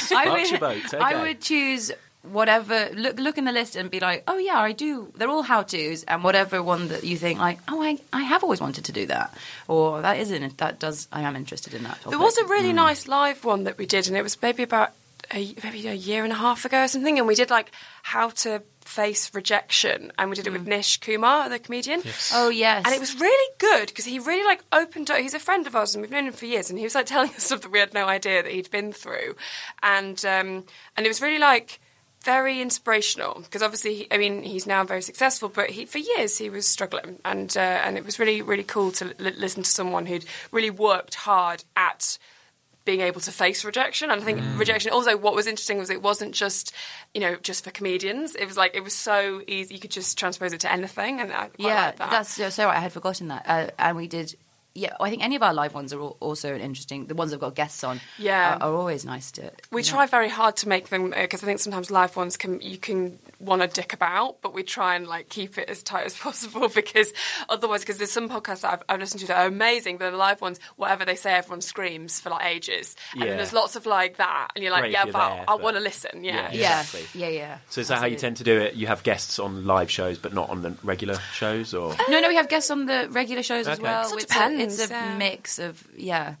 Sparks 0.00 0.30
would, 0.30 0.50
your 0.50 0.60
boat, 0.60 0.84
okay. 0.86 0.98
I 0.98 1.22
would 1.22 1.40
choose 1.40 1.90
whatever. 2.32 2.88
Look, 2.94 3.18
look 3.18 3.38
in 3.38 3.44
the 3.44 3.52
list 3.52 3.76
and 3.76 3.90
be 3.90 4.00
like, 4.00 4.24
oh 4.26 4.38
yeah, 4.38 4.58
I 4.58 4.72
do. 4.72 5.12
They're 5.16 5.28
all 5.28 5.42
how 5.42 5.62
tos, 5.62 6.04
and 6.04 6.22
whatever 6.24 6.62
one 6.62 6.88
that 6.88 7.04
you 7.04 7.16
think 7.16 7.38
like, 7.38 7.58
oh, 7.68 7.82
I, 7.82 7.98
I 8.12 8.22
have 8.22 8.42
always 8.42 8.60
wanted 8.60 8.84
to 8.86 8.92
do 8.92 9.06
that, 9.06 9.34
or 9.68 10.02
that 10.02 10.18
isn't. 10.18 10.58
That 10.58 10.78
does. 10.78 11.08
I 11.12 11.22
am 11.22 11.36
interested 11.36 11.74
in 11.74 11.84
that. 11.84 11.98
There 12.08 12.18
was 12.18 12.36
a 12.38 12.44
really 12.46 12.72
nice 12.72 13.08
live 13.08 13.44
one 13.44 13.64
that 13.64 13.78
we 13.78 13.86
did, 13.86 14.08
and 14.08 14.16
it 14.16 14.22
was 14.22 14.40
maybe 14.40 14.62
about 14.62 14.92
a, 15.32 15.54
maybe 15.64 15.86
a 15.88 15.94
year 15.94 16.24
and 16.24 16.32
a 16.32 16.36
half 16.36 16.64
ago 16.64 16.84
or 16.84 16.88
something, 16.88 17.18
and 17.18 17.26
we 17.26 17.34
did 17.34 17.50
like 17.50 17.72
how 18.02 18.30
to 18.30 18.62
face 18.80 19.34
rejection, 19.34 20.12
and 20.18 20.30
we 20.30 20.36
did 20.36 20.46
it 20.46 20.52
with 20.52 20.66
Nish 20.66 20.98
Kumar, 21.00 21.48
the 21.48 21.58
comedian. 21.58 22.02
Oh 22.32 22.48
yes, 22.48 22.82
And 22.84 22.94
it 22.94 23.00
was 23.00 23.18
really 23.20 23.54
good 23.58 23.88
because 23.88 24.04
he 24.04 24.18
really 24.18 24.44
like 24.44 24.62
opened 24.72 25.10
up. 25.10 25.18
He's 25.18 25.34
a 25.34 25.40
friend 25.40 25.66
of 25.66 25.74
ours, 25.74 25.94
and 25.94 26.02
we've 26.02 26.10
known 26.10 26.26
him 26.26 26.32
for 26.32 26.46
years. 26.46 26.70
And 26.70 26.78
he 26.78 26.84
was 26.84 26.94
like 26.94 27.06
telling 27.14 27.30
us 27.30 27.44
stuff 27.44 27.62
that 27.62 27.72
we 27.72 27.78
had 27.80 27.94
no 27.94 28.06
idea 28.06 28.42
that 28.42 28.52
he'd 28.52 28.70
been 28.70 28.92
through, 28.92 29.36
and 29.82 30.24
um, 30.24 30.64
and 30.96 31.04
it 31.04 31.08
was 31.08 31.20
really 31.20 31.38
like 31.38 31.80
very 32.26 32.60
inspirational 32.60 33.40
because 33.40 33.62
obviously, 33.62 33.94
he, 33.94 34.08
I 34.10 34.18
mean, 34.18 34.42
he's 34.42 34.66
now 34.66 34.84
very 34.84 35.00
successful, 35.00 35.48
but 35.48 35.70
he 35.70 35.86
for 35.86 35.98
years 35.98 36.36
he 36.36 36.50
was 36.50 36.66
struggling, 36.66 37.20
and 37.24 37.56
uh, 37.56 37.60
and 37.60 37.96
it 37.96 38.04
was 38.04 38.18
really 38.18 38.42
really 38.42 38.64
cool 38.64 38.90
to 38.92 39.14
l- 39.18 39.32
listen 39.38 39.62
to 39.62 39.70
someone 39.70 40.06
who'd 40.06 40.26
really 40.50 40.70
worked 40.70 41.14
hard 41.14 41.64
at 41.76 42.18
being 42.84 43.00
able 43.00 43.20
to 43.20 43.32
face 43.32 43.64
rejection. 43.64 44.10
And 44.10 44.22
I 44.22 44.24
think 44.24 44.40
rejection 44.56 44.92
also 44.92 45.16
what 45.16 45.34
was 45.34 45.46
interesting 45.46 45.78
was 45.78 45.90
it 45.90 46.02
wasn't 46.02 46.34
just, 46.34 46.72
you 47.14 47.20
know, 47.20 47.36
just 47.36 47.64
for 47.64 47.70
comedians. 47.70 48.34
It 48.34 48.46
was 48.46 48.56
like 48.56 48.74
it 48.74 48.82
was 48.82 48.94
so 48.94 49.42
easy 49.46 49.74
you 49.74 49.80
could 49.80 49.90
just 49.90 50.18
transpose 50.18 50.52
it 50.52 50.60
to 50.60 50.72
anything 50.72 51.20
and 51.20 51.32
I 51.32 51.48
quite 51.48 51.52
yeah, 51.58 51.86
like 51.86 51.96
that. 51.96 52.10
that's 52.10 52.34
so, 52.34 52.48
so 52.48 52.66
right. 52.66 52.76
I 52.76 52.80
had 52.80 52.92
forgotten 52.92 53.28
that, 53.28 53.44
uh, 53.46 53.70
and 53.78 53.96
we 53.96 54.06
did. 54.06 54.36
Yeah, 54.76 54.94
I 55.00 55.10
think 55.10 55.24
any 55.24 55.36
of 55.36 55.42
our 55.42 55.54
live 55.54 55.74
ones 55.74 55.92
are 55.92 56.00
al- 56.00 56.16
also 56.20 56.54
interesting. 56.56 57.06
The 57.06 57.14
ones 57.14 57.30
that 57.30 57.36
have 57.36 57.40
got 57.40 57.54
guests 57.54 57.82
on, 57.82 58.00
Yeah. 58.18 58.56
are, 58.60 58.62
are 58.70 58.74
always 58.74 59.04
nice 59.04 59.32
to. 59.32 59.50
We 59.72 59.82
you 59.82 59.86
know. 59.88 59.96
try 59.96 60.06
very 60.06 60.28
hard 60.28 60.56
to 60.58 60.68
make 60.68 60.88
them 60.90 61.12
uh, 61.12 61.22
because 61.22 61.42
I 61.42 61.46
think 61.46 61.60
sometimes 61.60 61.90
live 61.90 62.14
ones 62.16 62.36
can 62.36 62.60
you 62.60 62.78
can 62.78 63.18
want 63.40 63.62
to 63.62 63.68
dick 63.68 63.92
about, 63.92 64.40
but 64.42 64.54
we 64.54 64.62
try 64.62 64.94
and 64.96 65.06
like 65.06 65.28
keep 65.28 65.58
it 65.58 65.68
as 65.68 65.82
tight 65.82 66.06
as 66.06 66.16
possible 66.16 66.68
because 66.74 67.12
otherwise, 67.48 67.80
because 67.80 67.98
there's 67.98 68.10
some 68.12 68.28
podcasts 68.28 68.60
that 68.62 68.72
I've, 68.74 68.82
I've 68.88 69.00
listened 69.00 69.20
to 69.20 69.26
that 69.28 69.38
are 69.38 69.46
amazing, 69.46 69.98
but 69.98 70.10
the 70.10 70.16
live 70.16 70.40
ones, 70.40 70.60
whatever 70.76 71.04
they 71.04 71.16
say, 71.16 71.34
everyone 71.34 71.60
screams 71.60 72.20
for 72.20 72.30
like 72.30 72.46
ages, 72.46 72.94
and 73.12 73.20
Yeah. 73.22 73.26
then 73.28 73.36
there's 73.38 73.52
lots 73.52 73.76
of 73.76 73.86
like 73.86 74.16
that, 74.18 74.48
and 74.54 74.62
you're 74.62 74.72
like, 74.72 74.82
Great 74.82 74.92
yeah, 74.92 75.04
you're 75.04 75.12
but 75.12 75.28
there, 75.34 75.40
I 75.42 75.44
but- 75.46 75.62
want 75.62 75.76
to 75.76 75.82
listen, 75.82 76.22
yeah. 76.24 76.50
Yeah. 76.52 76.66
Yeah, 76.66 76.80
Exactly. 76.80 77.20
yeah, 77.20 77.28
yeah. 77.28 77.58
So 77.70 77.80
is 77.80 77.88
that 77.88 77.98
how 77.98 78.06
you 78.06 78.16
tend 78.16 78.36
to 78.38 78.44
do 78.44 78.58
it? 78.60 78.74
You 78.74 78.86
have 78.88 79.02
guests 79.02 79.38
on 79.38 79.66
live 79.66 79.90
shows, 79.90 80.18
but 80.18 80.32
not 80.34 80.50
on 80.50 80.62
the 80.62 80.74
regular 80.82 81.14
shows, 81.34 81.72
or 81.74 81.94
No, 82.08 82.20
no, 82.20 82.28
we 82.28 82.36
have 82.36 82.48
guests 82.48 82.70
on 82.70 82.86
the 82.86 83.08
regular 83.10 83.42
shows 83.42 83.66
as 83.68 83.80
well. 83.80 84.04
So 84.04 84.16
it 84.18 84.28
depends, 84.28 84.65
it's 84.66 84.90
a 84.90 84.92
yeah. 84.92 85.16
mix 85.16 85.58
of 85.58 85.86
yeah. 85.96 86.36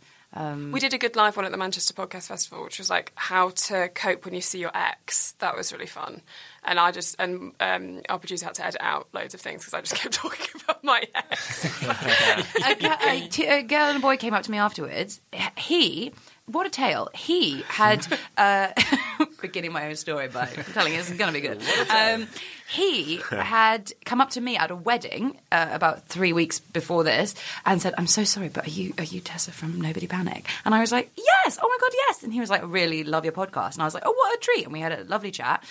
We 0.72 0.80
did 0.80 0.92
a 0.92 0.98
good 0.98 1.16
live 1.16 1.36
one 1.36 1.46
at 1.46 1.50
the 1.50 1.56
Manchester 1.56 1.94
Podcast 1.94 2.28
Festival, 2.28 2.62
which 2.62 2.78
was 2.78 2.90
like 2.90 3.10
how 3.14 3.50
to 3.50 3.88
cope 3.94 4.26
when 4.26 4.34
you 4.34 4.42
see 4.42 4.58
your 4.58 4.70
ex. 4.74 5.32
That 5.38 5.56
was 5.56 5.72
really 5.72 5.86
fun, 5.86 6.20
and 6.62 6.78
I 6.78 6.90
just 6.90 7.16
and 7.18 7.52
um, 7.58 8.02
our 8.10 8.18
producer 8.18 8.44
had 8.44 8.54
to 8.56 8.66
edit 8.66 8.80
out 8.82 9.08
loads 9.14 9.32
of 9.32 9.40
things 9.40 9.62
because 9.62 9.72
I 9.72 9.80
just 9.80 9.94
kept 10.02 10.12
talking 10.12 10.60
about 10.62 10.84
my 10.84 11.04
ex. 11.14 11.64
a, 11.82 12.74
gu- 12.74 13.08
a 13.08 13.28
t- 13.28 13.46
a 13.46 13.62
girl 13.62 13.86
and 13.86 13.96
a 13.96 14.00
boy 14.00 14.18
came 14.18 14.34
up 14.34 14.42
to 14.42 14.50
me 14.50 14.58
afterwards. 14.58 15.22
He, 15.56 16.12
what 16.44 16.66
a 16.66 16.70
tale! 16.70 17.08
He 17.14 17.62
had 17.68 18.06
uh, 18.36 18.72
beginning 19.42 19.72
my 19.72 19.88
own 19.88 19.96
story 19.96 20.28
by 20.28 20.46
telling 20.72 20.92
you 20.92 20.98
this 20.98 21.10
is 21.10 21.16
going 21.18 21.32
to 21.32 21.40
be 21.40 21.46
good. 21.46 21.60
Um, 21.90 22.26
he 22.68 23.16
had 23.30 23.92
come 24.04 24.20
up 24.20 24.30
to 24.30 24.40
me 24.40 24.56
at 24.56 24.70
a 24.70 24.76
wedding 24.76 25.38
uh, 25.52 25.68
about 25.70 26.06
three 26.08 26.32
weeks 26.32 26.58
before 26.58 27.04
this 27.04 27.34
and 27.64 27.80
said, 27.80 27.94
"I'm 27.96 28.08
so 28.08 28.24
sorry, 28.24 28.48
but 28.48 28.66
are 28.66 28.70
you 28.70 28.92
are 28.98 29.04
you 29.04 29.20
Tessa 29.20 29.52
from 29.52 29.80
Nobody 29.80 30.06
Panic?" 30.08 30.46
And 30.64 30.74
I 30.74 30.80
was 30.80 30.90
like, 30.90 31.10
"Yes, 31.16 31.58
oh 31.62 31.68
my 31.68 31.76
god, 31.80 31.92
yes!" 32.08 32.22
And 32.24 32.32
he 32.32 32.40
was 32.40 32.50
like, 32.50 32.62
"I 32.62 32.66
really 32.66 33.04
love 33.04 33.24
your 33.24 33.32
podcast," 33.32 33.74
and 33.74 33.82
I 33.82 33.84
was 33.84 33.94
like, 33.94 34.02
"Oh, 34.04 34.12
what 34.12 34.34
a 34.36 34.40
treat!" 34.40 34.64
And 34.64 34.72
we 34.72 34.80
had 34.80 34.92
a 34.92 35.04
lovely 35.04 35.30
chat. 35.30 35.62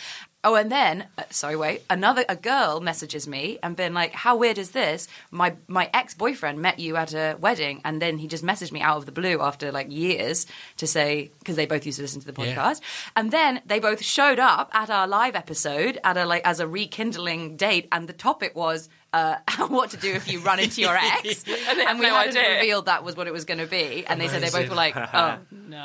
Oh, 0.46 0.54
and 0.56 0.72
then 0.72 1.06
uh, 1.18 1.24
sorry, 1.32 1.56
wait. 1.56 1.82
Another 1.90 2.24
a 2.30 2.36
girl 2.36 2.80
messages 2.80 3.28
me 3.28 3.58
and 3.62 3.76
been 3.76 3.94
like, 3.94 4.14
"How 4.14 4.38
weird 4.38 4.58
is 4.58 4.72
this? 4.72 5.08
My 5.32 5.56
my 5.68 5.90
ex 5.94 6.14
boyfriend 6.14 6.60
met 6.62 6.80
you 6.80 6.96
at 6.96 7.14
a 7.14 7.36
wedding, 7.42 7.82
and 7.84 8.02
then 8.02 8.18
he 8.20 8.28
just 8.28 8.44
messaged 8.46 8.72
me 8.72 8.80
out 8.82 8.98
of 8.98 9.06
the 9.06 9.12
blue 9.12 9.42
after 9.42 9.72
like 9.72 9.92
years 9.92 10.46
to 10.78 10.88
say 10.88 11.32
because 11.40 11.56
they 11.58 11.66
both 11.66 11.86
used 11.86 11.98
to 11.98 12.04
listen 12.04 12.22
to 12.22 12.32
the 12.32 12.42
Yeah. 12.42 12.56
podcast, 12.56 12.80
and 13.18 13.32
then 13.36 13.62
they 13.66 13.80
both 13.80 14.04
showed 14.04 14.40
up 14.40 14.70
at 14.74 14.90
our 14.90 15.08
live 15.08 15.36
episode 15.36 16.00
at 16.04 16.18
a 16.18 16.26
like 16.26 16.46
as 16.46 16.60
a 16.60 16.68
rekindling 16.68 17.58
date, 17.58 17.88
and 17.92 18.08
the 18.08 18.14
topic 18.14 18.56
was." 18.56 18.90
Uh, 19.16 19.38
what 19.68 19.92
to 19.92 19.98
do 19.98 20.12
if 20.14 20.30
you 20.32 20.40
run 20.42 20.60
into 20.60 20.82
your 20.82 20.96
ex? 20.96 21.44
And 21.68 21.80
they 21.80 21.86
we 21.86 22.02
no 22.02 22.14
hadn't 22.16 22.36
idea. 22.38 22.56
revealed 22.56 22.86
that 22.88 23.04
was 23.04 23.16
what 23.16 23.28
it 23.28 23.34
was 23.34 23.46
going 23.46 23.60
to 23.60 23.66
be, 23.66 24.06
and 24.06 24.20
they 24.20 24.28
said 24.28 24.42
they 24.44 24.50
both 24.50 24.70
were 24.70 24.76
like, 24.76 24.96
"Oh 24.98 25.38
no!" 25.52 25.78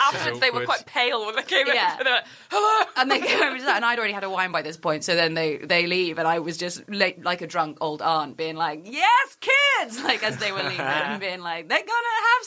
Afterwards, 0.00 0.40
they 0.40 0.50
were 0.50 0.64
quite 0.64 0.84
pale 0.86 1.24
when 1.26 1.34
they 1.36 1.42
came 1.42 1.66
Yeah. 1.66 1.94
in. 1.94 1.98
And 2.00 2.06
they 2.06 2.10
were 2.10 2.16
like, 2.16 2.26
Hello. 2.50 2.86
and 2.96 3.10
they 3.10 3.20
came 3.20 3.42
over 3.42 3.56
to 3.58 3.64
that, 3.64 3.76
and 3.76 3.84
I'd 3.84 3.98
already 3.98 4.12
had 4.12 4.24
a 4.24 4.30
wine 4.30 4.52
by 4.52 4.62
this 4.62 4.76
point. 4.76 5.02
So 5.04 5.14
then 5.14 5.34
they 5.34 5.56
they 5.56 5.86
leave, 5.86 6.18
and 6.18 6.28
I 6.28 6.38
was 6.40 6.56
just 6.56 6.86
like, 6.88 7.18
like 7.24 7.40
a 7.42 7.46
drunk 7.46 7.78
old 7.80 8.02
aunt, 8.02 8.36
being 8.36 8.56
like, 8.56 8.82
"Yes, 8.84 9.36
kids!" 9.40 10.02
Like 10.02 10.22
as 10.22 10.36
they 10.38 10.52
were 10.52 10.62
leaving, 10.62 10.80
and 10.80 11.20
being 11.20 11.40
like, 11.40 11.68
"They're 11.68 11.78
gonna 11.94 12.18
have 12.30 12.42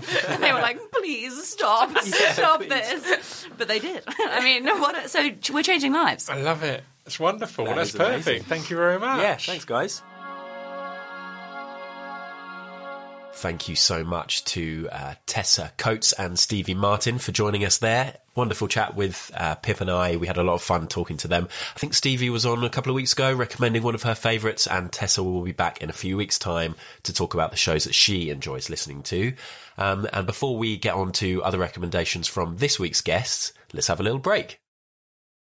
sex," 0.00 0.26
and 0.28 0.42
they 0.42 0.52
were 0.52 0.60
like, 0.60 0.78
"Please 0.92 1.46
stop, 1.46 1.96
stop 1.98 2.60
please. 2.62 2.68
this." 3.02 3.46
But 3.56 3.68
they 3.68 3.78
did. 3.78 4.02
I 4.08 4.42
mean, 4.42 4.66
what? 4.80 5.04
A, 5.04 5.08
so 5.08 5.30
we're 5.52 5.62
changing 5.62 5.92
lives. 5.92 6.28
I 6.28 6.40
love 6.40 6.62
it. 6.62 6.82
It's 7.06 7.20
wonderful. 7.20 7.66
That 7.66 7.76
That's 7.76 7.90
is 7.90 7.94
amazing. 7.94 8.22
perfect. 8.22 8.44
Thank 8.46 8.70
you 8.70 8.76
very 8.76 8.98
much. 8.98 9.22
yeah, 9.22 9.36
thanks, 9.36 9.64
guys. 9.64 10.02
Thank 13.34 13.68
you 13.68 13.76
so 13.76 14.02
much 14.02 14.44
to 14.46 14.88
uh, 14.90 15.14
Tessa 15.26 15.70
Coates 15.76 16.14
and 16.14 16.38
Stevie 16.38 16.72
Martin 16.72 17.18
for 17.18 17.32
joining 17.32 17.66
us 17.66 17.76
there. 17.76 18.16
Wonderful 18.34 18.66
chat 18.66 18.96
with 18.96 19.30
uh, 19.36 19.56
Pip 19.56 19.82
and 19.82 19.90
I. 19.90 20.16
We 20.16 20.26
had 20.26 20.38
a 20.38 20.42
lot 20.42 20.54
of 20.54 20.62
fun 20.62 20.88
talking 20.88 21.18
to 21.18 21.28
them. 21.28 21.46
I 21.74 21.78
think 21.78 21.92
Stevie 21.92 22.30
was 22.30 22.46
on 22.46 22.64
a 22.64 22.70
couple 22.70 22.90
of 22.90 22.96
weeks 22.96 23.12
ago 23.12 23.34
recommending 23.34 23.82
one 23.82 23.94
of 23.94 24.04
her 24.04 24.14
favourites, 24.14 24.66
and 24.66 24.90
Tessa 24.90 25.22
will 25.22 25.42
be 25.42 25.52
back 25.52 25.82
in 25.82 25.90
a 25.90 25.92
few 25.92 26.16
weeks' 26.16 26.38
time 26.38 26.76
to 27.02 27.12
talk 27.12 27.34
about 27.34 27.50
the 27.50 27.58
shows 27.58 27.84
that 27.84 27.94
she 27.94 28.30
enjoys 28.30 28.70
listening 28.70 29.02
to. 29.04 29.34
Um, 29.76 30.08
and 30.14 30.26
before 30.26 30.56
we 30.56 30.78
get 30.78 30.94
on 30.94 31.12
to 31.12 31.44
other 31.44 31.58
recommendations 31.58 32.26
from 32.26 32.56
this 32.56 32.80
week's 32.80 33.02
guests, 33.02 33.52
let's 33.74 33.88
have 33.88 34.00
a 34.00 34.02
little 34.02 34.18
break. 34.18 34.60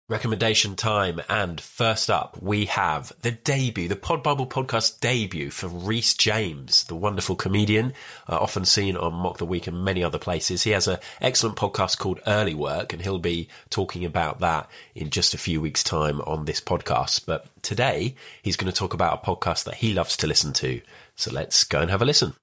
Recommendation 0.06 0.76
time, 0.76 1.22
and 1.30 1.58
first 1.58 2.10
up, 2.10 2.36
we 2.42 2.66
have 2.66 3.14
the 3.22 3.30
debut, 3.30 3.88
the 3.88 3.96
Pod 3.96 4.22
Bible 4.22 4.46
podcast 4.46 5.00
debut 5.00 5.48
for 5.48 5.66
Rhys 5.66 6.12
James, 6.12 6.84
the 6.84 6.94
wonderful 6.94 7.36
comedian, 7.36 7.94
uh, 8.28 8.36
often 8.36 8.66
seen 8.66 8.98
on 8.98 9.14
Mock 9.14 9.38
the 9.38 9.46
Week 9.46 9.66
and 9.66 9.82
many 9.82 10.04
other 10.04 10.18
places. 10.18 10.64
He 10.64 10.72
has 10.72 10.86
an 10.86 10.98
excellent 11.22 11.56
podcast 11.56 11.96
called 11.96 12.20
Early 12.26 12.52
Work, 12.52 12.92
and 12.92 13.00
he'll 13.00 13.18
be 13.18 13.48
talking 13.70 14.04
about 14.04 14.40
that 14.40 14.68
in 14.94 15.08
just 15.08 15.32
a 15.32 15.38
few 15.38 15.62
weeks' 15.62 15.82
time 15.82 16.20
on 16.20 16.44
this 16.44 16.60
podcast. 16.60 17.24
But 17.24 17.46
today, 17.62 18.14
he's 18.42 18.56
going 18.56 18.70
to 18.70 18.78
talk 18.78 18.92
about 18.92 19.22
a 19.22 19.26
podcast 19.26 19.64
that 19.64 19.76
he 19.76 19.94
loves 19.94 20.18
to 20.18 20.26
listen 20.26 20.52
to. 20.52 20.82
So 21.16 21.32
let's 21.32 21.64
go 21.64 21.80
and 21.80 21.90
have 21.90 22.02
a 22.02 22.04
listen. 22.04 22.34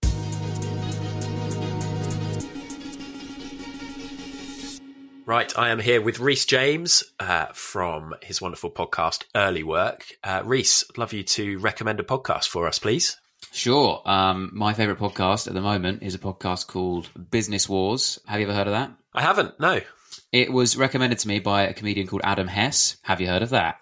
Right, 5.26 5.58
I 5.58 5.70
am 5.70 5.80
here 5.80 6.02
with 6.02 6.20
Rhys 6.20 6.46
James 6.46 7.04
uh, 7.20 7.48
from 7.54 8.16
his 8.22 8.42
wonderful 8.42 8.70
podcast 8.72 9.24
Early 9.36 9.64
Work. 9.64 10.06
Uh, 10.24 10.42
Rhys, 10.44 10.84
I'd 10.90 10.98
love 10.98 11.14
you 11.14 11.24
to 11.24 11.58
recommend 11.60 12.00
a 12.00 12.04
podcast 12.04 12.48
for 12.48 12.68
us, 12.68 12.80
please. 12.80 13.18
Sure. 13.52 14.02
Um, 14.06 14.50
my 14.54 14.74
favorite 14.74 14.98
podcast 15.00 15.48
at 15.48 15.54
the 15.54 15.62
moment 15.62 16.04
is 16.04 16.16
a 16.16 16.20
podcast 16.20 16.68
called 16.68 17.10
Business 17.30 17.70
Wars. 17.70 18.20
Have 18.26 18.40
you 18.40 18.48
ever 18.48 18.56
heard 18.56 18.68
of 18.68 18.74
that? 18.74 18.92
I 19.14 19.22
haven't, 19.22 19.60
no. 19.60 19.82
It 20.32 20.52
was 20.52 20.76
recommended 20.76 21.20
to 21.20 21.28
me 21.28 21.40
by 21.40 21.64
a 21.64 21.74
comedian 21.74 22.08
called 22.08 22.22
Adam 22.26 22.48
Hess. 22.48 22.98
Have 23.04 23.22
you 23.22 23.28
heard 23.28 23.44
of 23.44 23.50
that? 23.52 23.78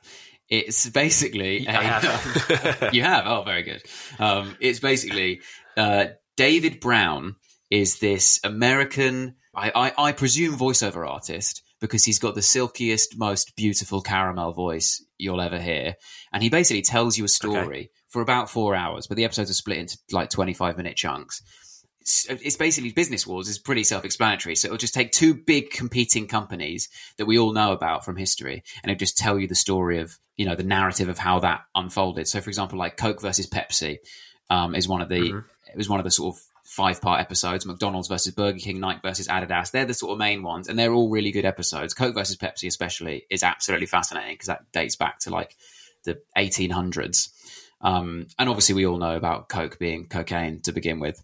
It's 0.50 0.88
basically 0.90 1.68
I 1.70 1.74
a- 1.74 1.84
have. 1.86 2.90
you 2.94 3.02
have. 3.04 3.26
Oh, 3.26 3.44
very 3.44 3.64
good. 3.64 3.82
Um, 4.20 4.56
it's 4.60 4.80
basically 4.80 5.42
uh, 5.78 6.08
David 6.36 6.80
Brown 6.80 7.38
is 7.72 8.00
this 8.00 8.40
American, 8.44 9.36
I, 9.56 9.72
I, 9.76 10.10
I 10.10 10.12
presume, 10.12 10.58
voiceover 10.58 11.08
artist 11.08 11.64
because 11.82 12.04
he's 12.04 12.20
got 12.20 12.36
the 12.36 12.42
silkiest, 12.42 13.18
most 13.18 13.56
beautiful 13.56 14.02
caramel 14.02 14.54
voice 14.54 15.04
you'll 15.18 15.42
ever 15.42 15.60
hear, 15.60 15.96
and 16.32 16.44
he 16.44 16.50
basically 16.50 16.82
tells 16.82 17.18
you 17.18 17.26
a 17.26 17.30
story 17.30 17.92
for 18.10 18.22
about 18.22 18.50
four 18.50 18.76
hours, 18.76 19.08
but 19.08 19.18
the 19.18 19.24
episodes 19.26 19.50
are 19.50 19.56
split 19.56 19.78
into 19.78 19.98
like 20.12 20.30
twenty-five 20.30 20.78
minute 20.78 20.98
chunks. 20.98 21.42
It's, 22.02 22.26
it's 22.26 22.56
basically 22.56 22.92
business 22.92 23.28
wars 23.28 23.48
is 23.48 23.60
pretty 23.60 23.84
self-explanatory. 23.84 24.56
So 24.56 24.68
it'll 24.68 24.78
just 24.78 24.94
take 24.94 25.12
two 25.12 25.36
big 25.36 25.70
competing 25.70 26.28
companies 26.28 26.90
that 27.18 27.26
we 27.26 27.38
all 27.38 27.54
know 27.54 27.72
about 27.72 28.04
from 28.04 28.16
history, 28.16 28.64
and 28.84 28.92
it'll 28.92 29.00
just 29.00 29.18
tell 29.18 29.38
you 29.38 29.48
the 29.48 29.56
story 29.56 30.00
of 30.00 30.18
you 30.38 30.46
know 30.46 30.56
the 30.56 30.64
narrative 30.64 31.10
of 31.10 31.18
how 31.18 31.40
that 31.40 31.62
unfolded. 31.76 32.28
So, 32.28 32.42
for 32.42 32.50
example, 32.50 32.80
like 32.80 32.98
Coke 32.98 33.22
versus 33.22 33.48
Pepsi 33.48 33.98
um, 34.50 34.76
is 34.76 34.88
one 34.88 35.02
of 35.02 35.10
the 35.10 35.44
it 35.68 35.78
was 35.78 35.90
one 35.90 36.00
of 36.00 36.04
the 36.04 36.12
sort 36.12 36.36
of 36.36 36.42
five 36.70 37.02
part 37.02 37.20
episodes. 37.20 37.66
McDonald's 37.66 38.08
versus 38.08 38.34
Burger 38.34 38.60
King, 38.60 38.80
Nike 38.80 39.00
versus 39.04 39.28
Adidas. 39.28 39.72
They're 39.72 39.86
the 39.86 39.94
sort 39.96 40.12
of 40.14 40.20
main 40.20 40.44
ones, 40.44 40.68
and 40.68 40.78
they're 40.78 40.94
all 40.94 41.10
really 41.10 41.32
good 41.32 41.46
episodes. 41.46 41.94
Coke 41.96 42.14
versus 42.14 42.38
Pepsi, 42.38 42.68
especially, 42.68 43.26
is 43.30 43.42
absolutely 43.44 43.88
fascinating 43.88 44.34
because 44.36 44.48
that 44.48 44.72
dates 44.72 44.96
back 44.96 45.20
to 45.22 45.32
like 45.32 45.56
the 46.04 46.22
1800s. 46.38 47.30
Um, 47.82 48.28
and 48.38 48.50
obviously, 48.50 48.76
we 48.76 48.86
all 48.86 48.98
know 48.98 49.16
about 49.16 49.50
Coke 49.50 49.80
being 49.80 50.08
cocaine 50.08 50.62
to 50.62 50.72
begin 50.72 51.00
with. 51.00 51.24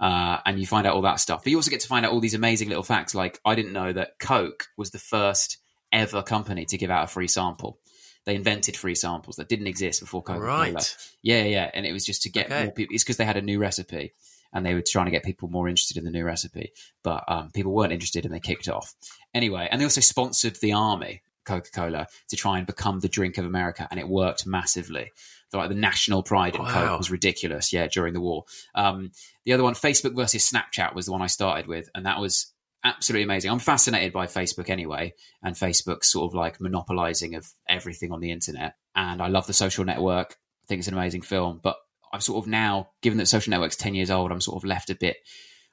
Uh, 0.00 0.38
and 0.44 0.58
you 0.60 0.66
find 0.66 0.86
out 0.86 0.94
all 0.94 1.02
that 1.02 1.20
stuff. 1.20 1.42
But 1.44 1.50
you 1.50 1.56
also 1.56 1.70
get 1.70 1.80
to 1.80 1.88
find 1.88 2.04
out 2.04 2.12
all 2.12 2.20
these 2.20 2.34
amazing 2.34 2.68
little 2.68 2.82
facts. 2.82 3.14
Like, 3.14 3.40
I 3.44 3.54
didn't 3.54 3.72
know 3.72 3.92
that 3.92 4.18
Coke 4.18 4.66
was 4.76 4.90
the 4.90 4.98
first 4.98 5.58
ever 5.92 6.22
company 6.22 6.64
to 6.66 6.76
give 6.76 6.90
out 6.90 7.04
a 7.04 7.06
free 7.06 7.28
sample. 7.28 7.78
They 8.26 8.34
invented 8.34 8.76
free 8.76 8.94
samples 8.96 9.36
that 9.36 9.48
didn't 9.48 9.66
exist 9.66 10.00
before 10.00 10.22
Coca 10.22 10.40
Cola. 10.40 10.50
Right. 10.72 10.96
Yeah, 11.22 11.44
yeah. 11.44 11.70
And 11.72 11.86
it 11.86 11.92
was 11.92 12.04
just 12.04 12.22
to 12.22 12.30
get 12.30 12.46
Okay. 12.46 12.64
more 12.64 12.72
people. 12.72 12.94
It's 12.94 13.04
because 13.04 13.18
they 13.18 13.24
had 13.24 13.36
a 13.36 13.42
new 13.42 13.58
recipe 13.58 14.12
and 14.54 14.64
they 14.64 14.72
were 14.72 14.82
trying 14.86 15.06
to 15.06 15.10
get 15.10 15.24
people 15.24 15.48
more 15.48 15.68
interested 15.68 15.96
in 15.96 16.04
the 16.04 16.10
new 16.10 16.24
recipe. 16.24 16.72
But 17.02 17.24
um, 17.28 17.50
people 17.50 17.72
weren't 17.72 17.92
interested 17.92 18.24
and 18.24 18.32
they 18.32 18.40
kicked 18.40 18.68
off. 18.68 18.94
Anyway, 19.34 19.68
and 19.70 19.80
they 19.80 19.84
also 19.84 20.00
sponsored 20.00 20.56
the 20.60 20.72
army, 20.72 21.22
Coca 21.44 21.70
Cola, 21.70 22.06
to 22.28 22.36
try 22.36 22.58
and 22.58 22.66
become 22.66 23.00
the 23.00 23.08
drink 23.08 23.36
of 23.36 23.44
America. 23.44 23.86
And 23.90 24.00
it 24.00 24.08
worked 24.08 24.46
massively. 24.46 25.12
So, 25.50 25.58
like 25.58 25.68
the 25.68 25.74
national 25.74 26.22
pride 26.22 26.54
in 26.54 26.62
Wow. 26.62 26.72
Coke 26.72 26.98
was 26.98 27.10
ridiculous. 27.10 27.72
Yeah, 27.72 27.88
during 27.88 28.14
the 28.14 28.20
war. 28.20 28.44
Um, 28.74 29.10
the 29.44 29.52
other 29.52 29.62
one, 29.62 29.74
Facebook 29.74 30.16
versus 30.16 30.48
Snapchat, 30.50 30.94
was 30.94 31.06
the 31.06 31.12
one 31.12 31.22
I 31.22 31.26
started 31.26 31.66
with. 31.66 31.90
And 31.94 32.06
that 32.06 32.20
was 32.20 32.52
absolutely 32.84 33.24
amazing. 33.24 33.50
I'm 33.50 33.58
fascinated 33.58 34.12
by 34.12 34.26
Facebook 34.26 34.68
anyway, 34.70 35.14
and 35.42 35.56
Facebook's 35.56 36.10
sort 36.10 36.30
of 36.30 36.34
like 36.34 36.60
monopolizing 36.60 37.34
of 37.34 37.50
everything 37.68 38.12
on 38.12 38.20
the 38.20 38.30
internet. 38.30 38.74
And 38.94 39.20
I 39.20 39.28
love 39.28 39.46
the 39.46 39.52
social 39.52 39.84
network. 39.84 40.36
I 40.64 40.66
think 40.66 40.78
it's 40.78 40.88
an 40.88 40.94
amazing 40.94 41.22
film. 41.22 41.60
But 41.62 41.76
I'm 42.14 42.20
sort 42.20 42.44
of 42.44 42.48
now, 42.48 42.90
given 43.02 43.18
that 43.18 43.26
Social 43.26 43.50
Network's 43.50 43.74
10 43.74 43.96
years 43.96 44.08
old, 44.08 44.30
I'm 44.30 44.40
sort 44.40 44.62
of 44.62 44.64
left 44.64 44.88
a 44.88 44.94
bit. 44.94 45.16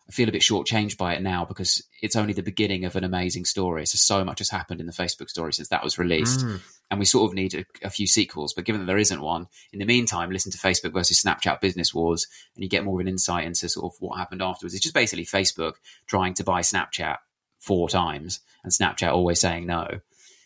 I 0.10 0.12
feel 0.12 0.28
a 0.28 0.32
bit 0.32 0.42
shortchanged 0.42 0.98
by 0.98 1.14
it 1.14 1.22
now 1.22 1.46
because 1.46 1.88
it's 2.02 2.16
only 2.16 2.34
the 2.34 2.42
beginning 2.42 2.84
of 2.84 2.96
an 2.96 3.04
amazing 3.04 3.46
story. 3.46 3.86
So 3.86 3.98
so 3.98 4.26
much 4.26 4.40
has 4.40 4.50
happened 4.50 4.82
in 4.82 4.88
the 4.88 4.92
Facebook 4.92 5.30
story 5.30 5.54
since 5.54 5.68
that 5.68 5.84
was 5.84 6.00
released, 6.00 6.40
mm. 6.40 6.60
and 6.90 7.00
we 7.00 7.06
sort 7.06 7.30
of 7.30 7.36
need 7.36 7.54
a, 7.54 7.64
a 7.84 7.92
few 7.92 8.08
sequels. 8.08 8.56
But 8.56 8.66
given 8.66 8.82
that 8.82 8.88
there 8.88 8.98
isn't 8.98 9.22
one, 9.22 9.50
in 9.72 9.78
the 9.78 9.86
meantime, 9.86 10.32
listen 10.32 10.52
to 10.52 10.58
Facebook 10.58 10.94
versus 10.94 11.22
Snapchat 11.22 11.62
Business 11.62 11.94
Wars, 11.94 12.26
and 12.56 12.64
you 12.64 12.70
get 12.70 12.84
more 12.84 13.00
of 13.00 13.06
an 13.06 13.08
insight 13.08 13.46
into 13.46 13.70
sort 13.70 13.94
of 13.94 14.02
what 14.02 14.18
happened 14.18 14.42
afterwards. 14.42 14.74
It's 14.74 14.84
just 14.84 14.96
basically 14.96 15.26
Facebook 15.26 15.74
trying 16.08 16.34
to 16.34 16.44
buy 16.44 16.62
Snapchat 16.62 17.18
four 17.60 17.88
times, 17.88 18.40
and 18.64 18.74
Snapchat 18.74 19.14
always 19.14 19.40
saying 19.40 19.68
no 19.68 20.00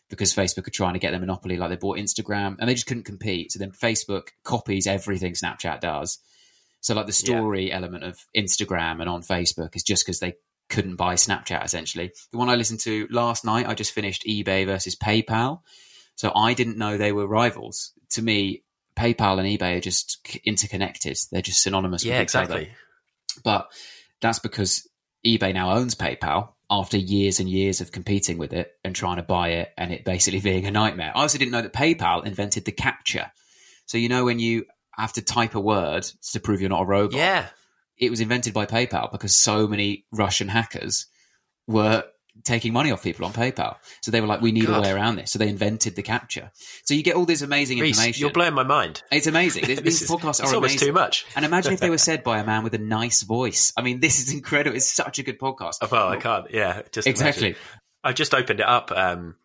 because 0.10 0.34
Facebook 0.34 0.68
are 0.68 0.72
trying 0.72 0.94
to 0.94 1.00
get 1.00 1.12
the 1.12 1.20
monopoly 1.20 1.58
like 1.58 1.70
they 1.70 1.76
bought 1.76 1.98
Instagram 1.98 2.56
and 2.60 2.70
they 2.70 2.74
just 2.74 2.86
couldn't 2.86 3.04
compete. 3.06 3.52
So 3.52 3.60
then 3.60 3.72
Facebook 3.72 4.28
copies 4.44 4.88
everything 4.88 5.34
Snapchat 5.34 5.80
does. 5.80 6.20
So 6.82 6.94
like 6.94 7.08
the 7.08 7.12
story 7.14 7.72
element 7.72 8.04
of 8.04 8.20
Instagram 8.38 9.00
and 9.02 9.10
on 9.10 9.24
Facebook 9.24 9.76
is 9.76 9.82
just 9.84 10.06
because 10.06 10.20
they 10.20 10.36
couldn't 10.70 10.96
buy 10.98 11.16
Snapchat 11.16 11.64
essentially. 11.64 12.12
The 12.32 12.38
one 12.38 12.50
I 12.50 12.56
listened 12.56 12.80
to 12.82 13.08
last 13.10 13.44
night, 13.46 13.68
I 13.68 13.74
just 13.74 13.92
finished 13.92 14.24
eBay 14.28 14.66
versus 14.66 14.96
PayPal. 14.96 15.62
So 16.16 16.32
I 16.36 16.54
didn't 16.54 16.78
know 16.78 16.98
they 16.98 17.12
were 17.12 17.28
rivals. 17.28 17.92
To 18.12 18.22
me, 18.22 18.64
PayPal 18.96 19.40
and 19.40 19.48
eBay 19.48 19.78
are 19.78 19.82
just 19.82 20.26
interconnected. 20.46 21.18
They're 21.32 21.42
just 21.42 21.62
synonymous 21.64 22.06
Yeah, 22.06 22.20
with 22.20 22.30
each 22.30 22.36
other 22.36 22.44
exactly. 22.60 22.76
but 23.44 23.68
that's 24.22 24.40
because 24.40 24.88
eBay 25.26 25.54
now 25.54 25.72
owns 25.74 25.96
PayPal 25.96 26.50
after 26.70 26.98
years 26.98 27.40
and 27.40 27.50
years 27.50 27.82
of 27.82 27.92
competing 27.92 28.38
with 28.38 28.54
it 28.54 28.72
and 28.84 28.96
trying 28.96 29.18
to 29.18 29.24
buy 29.24 29.50
it 29.50 29.72
and 29.78 29.92
it 29.92 30.06
basically 30.06 30.40
being 30.42 30.66
a 30.66 30.72
nightmare. 30.72 31.12
I 31.16 31.22
also 31.22 31.38
didn't 31.38 31.52
know 31.52 31.62
that 31.62 31.74
PayPal 31.74 32.26
invented 32.26 32.66
the 32.66 32.72
captcha. 32.72 33.32
So 33.86 33.98
you 33.98 34.10
know 34.10 34.26
when 34.26 34.40
you 34.40 34.66
have 34.98 35.14
to 35.14 35.22
type 35.22 35.56
a 35.56 35.60
word 35.60 36.04
to 36.32 36.40
prove 36.40 36.62
you're 36.62 36.70
not 36.70 36.84
a 36.84 36.86
robot. 36.86 37.18
Yeah. 37.18 37.48
It 37.98 38.10
was 38.10 38.20
invented 38.20 38.54
by 38.54 38.66
PayPal 38.66 39.12
because 39.12 39.36
so 39.36 39.68
many 39.68 40.06
Russian 40.12 40.48
hackers 40.48 41.08
were 41.68 42.04
taking 42.44 42.74
money 42.74 42.92
off 42.92 43.02
people 43.04 43.26
on 43.26 43.34
PayPal. 43.34 43.78
So 44.02 44.12
they 44.12 44.22
were 44.22 44.28
like, 44.28 44.42
we 44.42 44.52
need 44.52 44.68
a 44.70 44.80
way 44.82 44.92
around 44.92 45.16
this. 45.16 45.32
So 45.32 45.40
they 45.40 45.48
invented 45.48 45.96
the 45.96 46.04
captcha. 46.04 46.52
So 46.84 46.94
you 46.94 47.02
get 47.04 47.16
all 47.16 47.26
this 47.26 47.42
amazing 47.42 47.80
Rhys, 47.80 47.98
information. 47.98 48.22
you're 48.22 48.32
blowing 48.32 48.54
my 48.54 48.64
mind. 48.64 49.02
It's 49.12 49.28
amazing. 49.28 49.66
These, 49.68 49.82
This 49.82 50.00
these 50.00 50.02
is- 50.04 50.10
podcasts 50.10 50.42
it's 50.42 50.52
are 50.52 50.56
almost 50.56 50.78
too 50.80 50.92
much. 50.92 51.26
And 51.36 51.46
imagine 51.46 51.74
if 51.74 51.80
they 51.80 51.90
were 51.90 51.98
said 52.10 52.24
by 52.24 52.40
a 52.40 52.46
man 52.46 52.64
with 52.64 52.74
a 52.74 52.80
nice 52.80 53.24
voice. 53.24 53.74
I 53.78 53.82
mean, 53.82 54.00
this 54.00 54.20
is 54.20 54.34
incredible. 54.34 54.76
It's 54.76 54.92
such 54.92 55.18
a 55.20 55.24
good 55.24 55.40
podcast. 55.40 55.90
Well, 55.92 56.08
I 56.10 56.18
can't. 56.18 56.46
Yeah, 56.52 56.82
just 56.92 57.08
Exactly. 57.08 57.48
imagine. 57.48 57.62
I 58.04 58.14
just 58.14 58.34
opened 58.36 58.60
it 58.60 58.68
up, 58.68 58.92
um, 58.92 59.36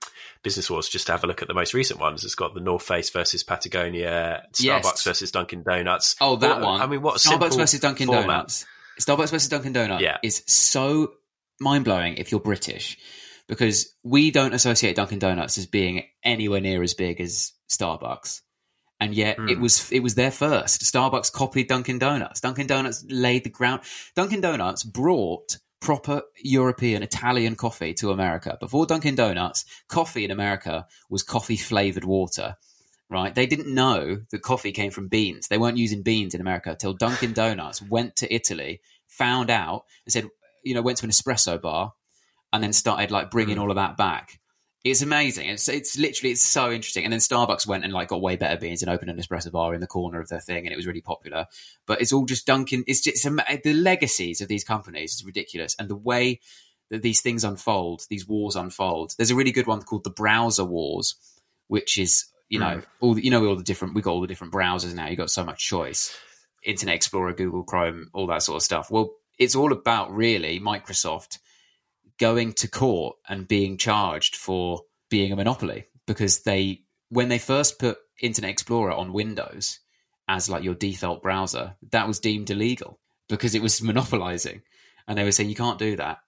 Business 0.42 0.68
Wars, 0.70 0.88
just 0.88 1.06
to 1.06 1.12
have 1.12 1.24
a 1.24 1.26
look 1.26 1.40
at 1.42 1.48
the 1.48 1.54
most 1.54 1.72
recent 1.72 1.98
ones. 2.00 2.24
It's 2.24 2.34
got 2.34 2.52
the 2.54 2.60
North 2.60 2.82
Face 2.82 3.08
versus 3.10 3.42
Patagonia, 3.42 4.42
Starbucks 4.52 4.62
Yes. 4.84 5.04
versus 5.04 5.30
Dunkin' 5.30 5.62
Donuts. 5.62 6.16
Oh, 6.20 6.36
that 6.36 6.56
What- 6.60 6.66
one. 6.66 6.80
I 6.82 6.86
mean, 6.86 7.00
what 7.02 7.16
a 7.16 7.28
Starbucks 7.28 7.56
versus 7.56 7.80
Dunkin' 7.80 8.06
format. 8.08 8.26
Donuts. 8.26 8.66
Starbucks 9.00 9.30
versus 9.30 9.48
Dunkin' 9.48 9.72
Donut 9.72 10.00
Yeah. 10.00 10.18
is 10.22 10.42
so 10.46 11.12
mind 11.60 11.84
blowing 11.84 12.14
if 12.16 12.30
you're 12.30 12.40
British 12.40 12.98
because 13.46 13.94
we 14.02 14.30
don't 14.30 14.54
associate 14.54 14.96
Dunkin' 14.96 15.18
Donuts 15.18 15.58
as 15.58 15.66
being 15.66 16.04
anywhere 16.22 16.60
near 16.60 16.82
as 16.82 16.94
big 16.94 17.20
as 17.20 17.52
Starbucks. 17.70 18.40
And 19.00 19.14
yet 19.14 19.38
it 19.48 19.56
Hmm. 19.56 19.62
was 19.62 19.90
it 19.90 20.00
was 20.02 20.14
there 20.14 20.30
first. 20.30 20.82
Starbucks 20.82 21.32
copied 21.32 21.68
Dunkin' 21.68 21.98
Donuts. 21.98 22.40
Dunkin' 22.40 22.66
Donuts 22.66 23.04
laid 23.08 23.44
the 23.44 23.50
ground. 23.50 23.82
Dunkin' 24.14 24.40
Donuts 24.40 24.82
brought 24.84 25.56
proper 25.80 26.22
European 26.42 27.02
Italian 27.02 27.56
coffee 27.56 27.94
to 27.94 28.10
America. 28.10 28.58
Before 28.60 28.84
Dunkin' 28.84 29.14
Donuts, 29.14 29.64
coffee 29.88 30.24
in 30.24 30.30
America 30.30 30.86
was 31.08 31.22
coffee 31.22 31.56
flavored 31.56 32.04
water 32.04 32.56
right? 33.12 33.34
They 33.34 33.46
didn't 33.46 33.74
know 33.74 34.22
that 34.30 34.42
coffee 34.42 34.70
came 34.70 34.92
from 34.92 35.08
beans. 35.08 35.48
They 35.48 35.58
weren't 35.58 35.76
using 35.76 36.02
beans 36.02 36.32
in 36.32 36.40
America 36.40 36.76
till 36.78 36.94
Dunkin' 36.94 37.32
Donuts 37.32 37.82
went 37.82 38.14
to 38.16 38.32
Italy, 38.32 38.80
found 39.08 39.50
out, 39.50 39.84
and 40.06 40.12
said, 40.12 40.28
you 40.62 40.74
know, 40.74 40.82
went 40.82 40.98
to 40.98 41.06
an 41.06 41.10
espresso 41.10 41.60
bar, 41.60 41.92
and 42.52 42.62
then 42.62 42.72
started 42.72 43.10
like 43.10 43.30
bringing 43.30 43.56
mm. 43.56 43.60
all 43.60 43.70
of 43.70 43.76
that 43.76 43.96
back. 43.96 44.40
It's 44.82 45.02
amazing. 45.02 45.48
It's 45.50 45.68
it's 45.68 45.98
literally 45.98 46.32
it's 46.32 46.42
so 46.42 46.70
interesting. 46.72 47.04
And 47.04 47.12
then 47.12 47.20
Starbucks 47.20 47.66
went 47.66 47.84
and 47.84 47.92
like 47.92 48.08
got 48.08 48.22
way 48.22 48.36
better 48.36 48.58
beans 48.58 48.82
and 48.82 48.90
opened 48.90 49.10
an 49.10 49.18
espresso 49.18 49.52
bar 49.52 49.74
in 49.74 49.80
the 49.80 49.86
corner 49.86 50.20
of 50.20 50.28
their 50.28 50.40
thing, 50.40 50.64
and 50.64 50.72
it 50.72 50.76
was 50.76 50.86
really 50.86 51.02
popular. 51.02 51.46
But 51.86 52.00
it's 52.00 52.12
all 52.12 52.24
just 52.24 52.46
Dunkin'. 52.46 52.84
It's 52.86 53.02
just 53.02 53.26
it's 53.26 53.62
the 53.62 53.74
legacies 53.74 54.40
of 54.40 54.48
these 54.48 54.64
companies 54.64 55.14
is 55.14 55.24
ridiculous, 55.24 55.76
and 55.78 55.88
the 55.88 55.96
way 55.96 56.40
that 56.90 57.02
these 57.02 57.20
things 57.20 57.44
unfold, 57.44 58.02
these 58.10 58.26
wars 58.26 58.56
unfold. 58.56 59.12
There's 59.16 59.30
a 59.30 59.36
really 59.36 59.52
good 59.52 59.66
one 59.66 59.82
called 59.82 60.04
the 60.04 60.10
Browser 60.10 60.64
Wars, 60.64 61.14
which 61.68 61.98
is 61.98 62.26
you 62.48 62.58
know 62.58 62.78
mm. 62.78 62.84
all 63.00 63.14
the, 63.14 63.24
you 63.24 63.30
know 63.30 63.44
all 63.46 63.56
the 63.56 63.62
different 63.62 63.94
we 63.94 64.02
got 64.02 64.12
all 64.12 64.20
the 64.22 64.26
different 64.26 64.52
browsers 64.52 64.94
now. 64.94 65.08
You 65.08 65.16
got 65.16 65.30
so 65.30 65.44
much 65.44 65.64
choice, 65.64 66.16
Internet 66.62 66.96
Explorer, 66.96 67.34
Google 67.34 67.64
Chrome, 67.64 68.10
all 68.14 68.26
that 68.28 68.42
sort 68.42 68.56
of 68.56 68.62
stuff. 68.62 68.90
Well, 68.90 69.10
it's 69.40 69.56
all 69.56 69.72
about 69.72 70.14
really 70.14 70.60
Microsoft 70.60 71.38
going 72.18 72.52
to 72.52 72.68
court 72.68 73.16
and 73.28 73.48
being 73.48 73.76
charged 73.78 74.36
for 74.36 74.82
being 75.08 75.32
a 75.32 75.36
monopoly 75.36 75.86
because 76.06 76.42
they 76.42 76.82
when 77.08 77.28
they 77.28 77.38
first 77.38 77.78
put 77.80 77.98
Internet 78.22 78.50
Explorer 78.52 78.92
on 78.92 79.12
Windows 79.12 79.80
as 80.28 80.48
like 80.48 80.62
your 80.62 80.74
default 80.74 81.22
browser, 81.22 81.74
that 81.90 82.06
was 82.06 82.20
deemed 82.20 82.50
illegal 82.50 83.00
because 83.28 83.56
it 83.56 83.62
was 83.62 83.82
monopolizing, 83.90 84.62
and 85.08 85.18
they 85.18 85.24
were 85.24 85.32
saying 85.32 85.48
you 85.48 85.56
can't 85.56 85.78
do 85.78 85.96
that 85.96 86.18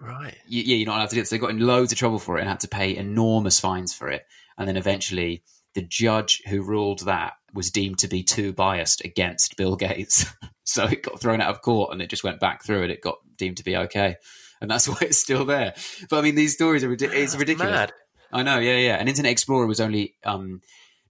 Right. 0.00 0.34
y- 0.50 0.64
yeah, 0.66 0.76
you're 0.76 0.86
not 0.86 0.96
allowed 0.96 1.10
to 1.10 1.14
do 1.16 1.20
it. 1.20 1.28
So 1.28 1.36
they 1.36 1.40
got 1.40 1.50
in 1.50 1.60
loads 1.60 1.92
of 1.92 1.98
trouble 1.98 2.18
for 2.18 2.38
it 2.38 2.40
and 2.40 2.48
had 2.48 2.60
to 2.60 2.68
pay 2.68 2.96
enormous 2.96 3.60
fines 3.60 3.92
for 3.92 4.08
it. 4.08 4.24
And 4.58 4.68
then 4.68 4.76
eventually, 4.76 5.42
the 5.74 5.82
judge 5.82 6.42
who 6.48 6.62
ruled 6.62 7.00
that 7.00 7.34
was 7.54 7.70
deemed 7.70 7.98
to 7.98 8.08
be 8.08 8.22
too 8.22 8.52
biased 8.52 9.04
against 9.04 9.56
Bill 9.56 9.76
Gates. 9.76 10.26
so 10.64 10.84
it 10.84 11.02
got 11.02 11.20
thrown 11.20 11.40
out 11.40 11.50
of 11.50 11.62
court 11.62 11.92
and 11.92 12.00
it 12.00 12.10
just 12.10 12.24
went 12.24 12.40
back 12.40 12.64
through 12.64 12.82
and 12.82 12.90
it 12.90 13.02
got 13.02 13.18
deemed 13.36 13.58
to 13.58 13.64
be 13.64 13.76
okay. 13.76 14.16
And 14.60 14.70
that's 14.70 14.88
why 14.88 14.98
it's 15.02 15.18
still 15.18 15.44
there. 15.44 15.74
But 16.08 16.18
I 16.18 16.22
mean, 16.22 16.34
these 16.34 16.54
stories 16.54 16.84
are 16.84 16.88
ridic- 16.88 17.14
it's 17.14 17.36
ridiculous. 17.36 17.72
mad. 17.72 17.92
I 18.32 18.42
know, 18.42 18.58
yeah, 18.58 18.78
yeah. 18.78 18.96
And 18.96 19.08
Internet 19.08 19.32
Explorer 19.32 19.66
was 19.66 19.80
only 19.80 20.14
um, 20.24 20.62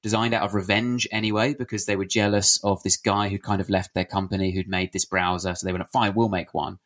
designed 0.03 0.35
out 0.35 0.43
of 0.43 0.55
revenge 0.55 1.07
anyway, 1.13 1.55
because 1.55 1.87
they 1.87 1.95
were 1.95 2.05
jealous 2.05 2.59
of 2.65 2.83
this 2.83 2.97
guy 2.97 3.29
who'd 3.29 3.45
kind 3.45 3.61
of 3.61 3.71
left 3.71 3.95
their 3.95 4.05
company 4.05 4.53
who'd 4.53 4.69
made 4.69 4.93
this 4.93 5.05
browser. 5.05 5.55
So 5.55 5.65
they 5.65 5.73
went, 5.73 5.89
fine, 5.93 6.15
we'll 6.15 6.29
make 6.29 6.53
one 6.53 6.79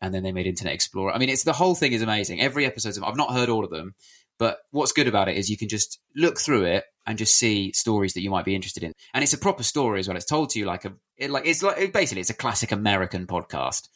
and 0.00 0.14
then 0.14 0.22
they 0.22 0.32
made 0.32 0.46
Internet 0.46 0.74
Explorer. 0.74 1.12
I 1.12 1.18
mean, 1.18 1.30
it's 1.30 1.44
the 1.44 1.54
whole 1.54 1.74
thing 1.74 1.92
is 1.92 2.02
amazing. 2.02 2.40
Every 2.40 2.66
episode, 2.66 2.96
of, 2.96 3.04
I've 3.04 3.16
not 3.16 3.32
heard 3.32 3.48
all 3.48 3.64
of 3.64 3.70
them, 3.70 3.94
but 4.38 4.58
what's 4.70 4.92
good 4.92 5.08
about 5.08 5.28
it 5.28 5.36
is 5.36 5.48
you 5.48 5.56
can 5.56 5.68
just 5.68 5.98
look 6.14 6.38
through 6.38 6.64
it 6.64 6.84
and 7.06 7.18
just 7.18 7.36
see 7.36 7.72
stories 7.72 8.14
that 8.14 8.22
you 8.22 8.30
might 8.30 8.44
be 8.44 8.54
interested 8.54 8.82
in, 8.82 8.92
and 9.12 9.22
it's 9.22 9.32
a 9.32 9.38
proper 9.38 9.62
story 9.62 10.00
as 10.00 10.08
well. 10.08 10.16
It's 10.16 10.26
told 10.26 10.50
to 10.50 10.58
you 10.58 10.64
like 10.66 10.84
a 10.84 10.92
it, 11.16 11.30
like 11.30 11.46
it's 11.46 11.62
like 11.62 11.92
basically 11.92 12.20
it's 12.20 12.30
a 12.30 12.34
classic 12.34 12.72
American 12.72 13.26
podcast 13.26 13.88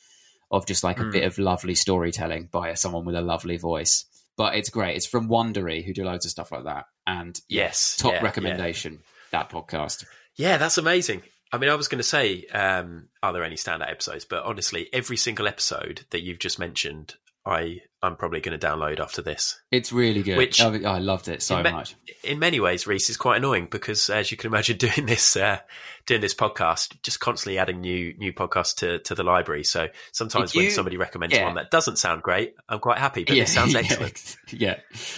of 0.51 0.67
just 0.67 0.83
like 0.85 0.99
a 0.99 1.05
bit 1.05 1.25
of 1.25 1.39
lovely 1.39 1.75
storytelling 1.75 2.49
by 2.51 2.73
someone 2.75 3.05
with 3.05 3.15
a 3.15 3.21
lovely 3.21 3.57
voice. 3.59 4.07
But 4.37 4.55
it's 4.55 4.71
great. 4.71 4.97
It's 4.97 5.05
from 5.07 5.29
Wondery, 5.29 5.85
who 5.85 5.93
do 5.93 6.05
loads 6.05 6.25
of 6.25 6.31
stuff 6.31 6.53
like 6.53 6.65
that, 6.65 6.85
and 7.07 7.39
Yes. 7.49 7.97
top 7.97 8.13
yeah, 8.13 8.19
yeah. 8.19 8.25
recommendation 8.25 9.01
that 9.33 9.51
podcast. 9.51 10.05
Yeah, 10.37 10.57
that's 10.57 10.79
amazing. 10.79 11.23
I 11.53 11.59
mean, 11.59 11.69
I 11.71 11.75
was 11.75 11.89
going 11.89 11.99
to 11.99 12.05
say, 12.05 12.45
um, 12.47 13.09
are 13.23 13.33
there 13.33 13.43
any 13.43 13.57
standout 13.57 13.91
episodes? 13.91 14.25
But 14.25 14.45
honestly, 14.45 14.89
every 14.93 15.17
single 15.17 15.49
episode 15.49 16.05
that 16.11 16.23
you've 16.23 16.39
just 16.39 16.59
mentioned, 16.59 17.15
I 17.49 17.81
I'm 18.01 18.15
probably 18.15 18.41
going 18.41 18.57
to 18.59 18.65
download 18.65 19.01
after 19.01 19.23
this. 19.23 19.61
It's 19.73 19.93
really 19.93 20.23
good. 20.23 20.37
Which- 20.37 20.61
I, 20.61 20.69
I 20.85 20.99
loved 20.99 21.27
it 21.27 21.43
so 21.43 21.57
in, 21.57 21.65
ma- 21.65 21.71
much. 21.73 21.97
in 22.23 22.39
many 22.39 22.61
ways, 22.61 22.87
Rhys 22.87 23.11
is 23.11 23.17
quite 23.17 23.39
annoying 23.39 23.67
because, 23.69 24.09
as 24.09 24.31
you 24.31 24.37
can 24.37 24.51
imagine, 24.53 24.77
doing 24.79 25.07
this 25.07 25.37
uh, 25.37 25.59
doing 26.07 26.21
this 26.21 26.35
podcast, 26.35 27.01
just 27.03 27.19
constantly 27.19 27.59
adding 27.59 27.81
new 27.81 28.15
new 28.19 28.33
podcasts 28.33 28.77
to, 28.77 29.01
to 29.01 29.15
the 29.17 29.25
library. 29.25 29.65
So 29.65 29.89
sometimes 30.13 30.51
If 30.53 30.57
when 30.57 30.71
somebody 30.71 30.97
recommends 30.97 31.35
yeah. 31.35 31.45
one 31.47 31.57
that 31.57 31.71
doesn't 31.73 31.97
sound 31.97 32.23
great, 32.23 32.55
I'm 32.69 32.79
quite 32.79 32.99
happy. 32.99 33.25
But 33.25 33.35
this 33.35 33.53
sounds 33.55 33.73
yeah, 33.73 33.81
excellent. 33.81 34.37
Yeah. 34.51 34.77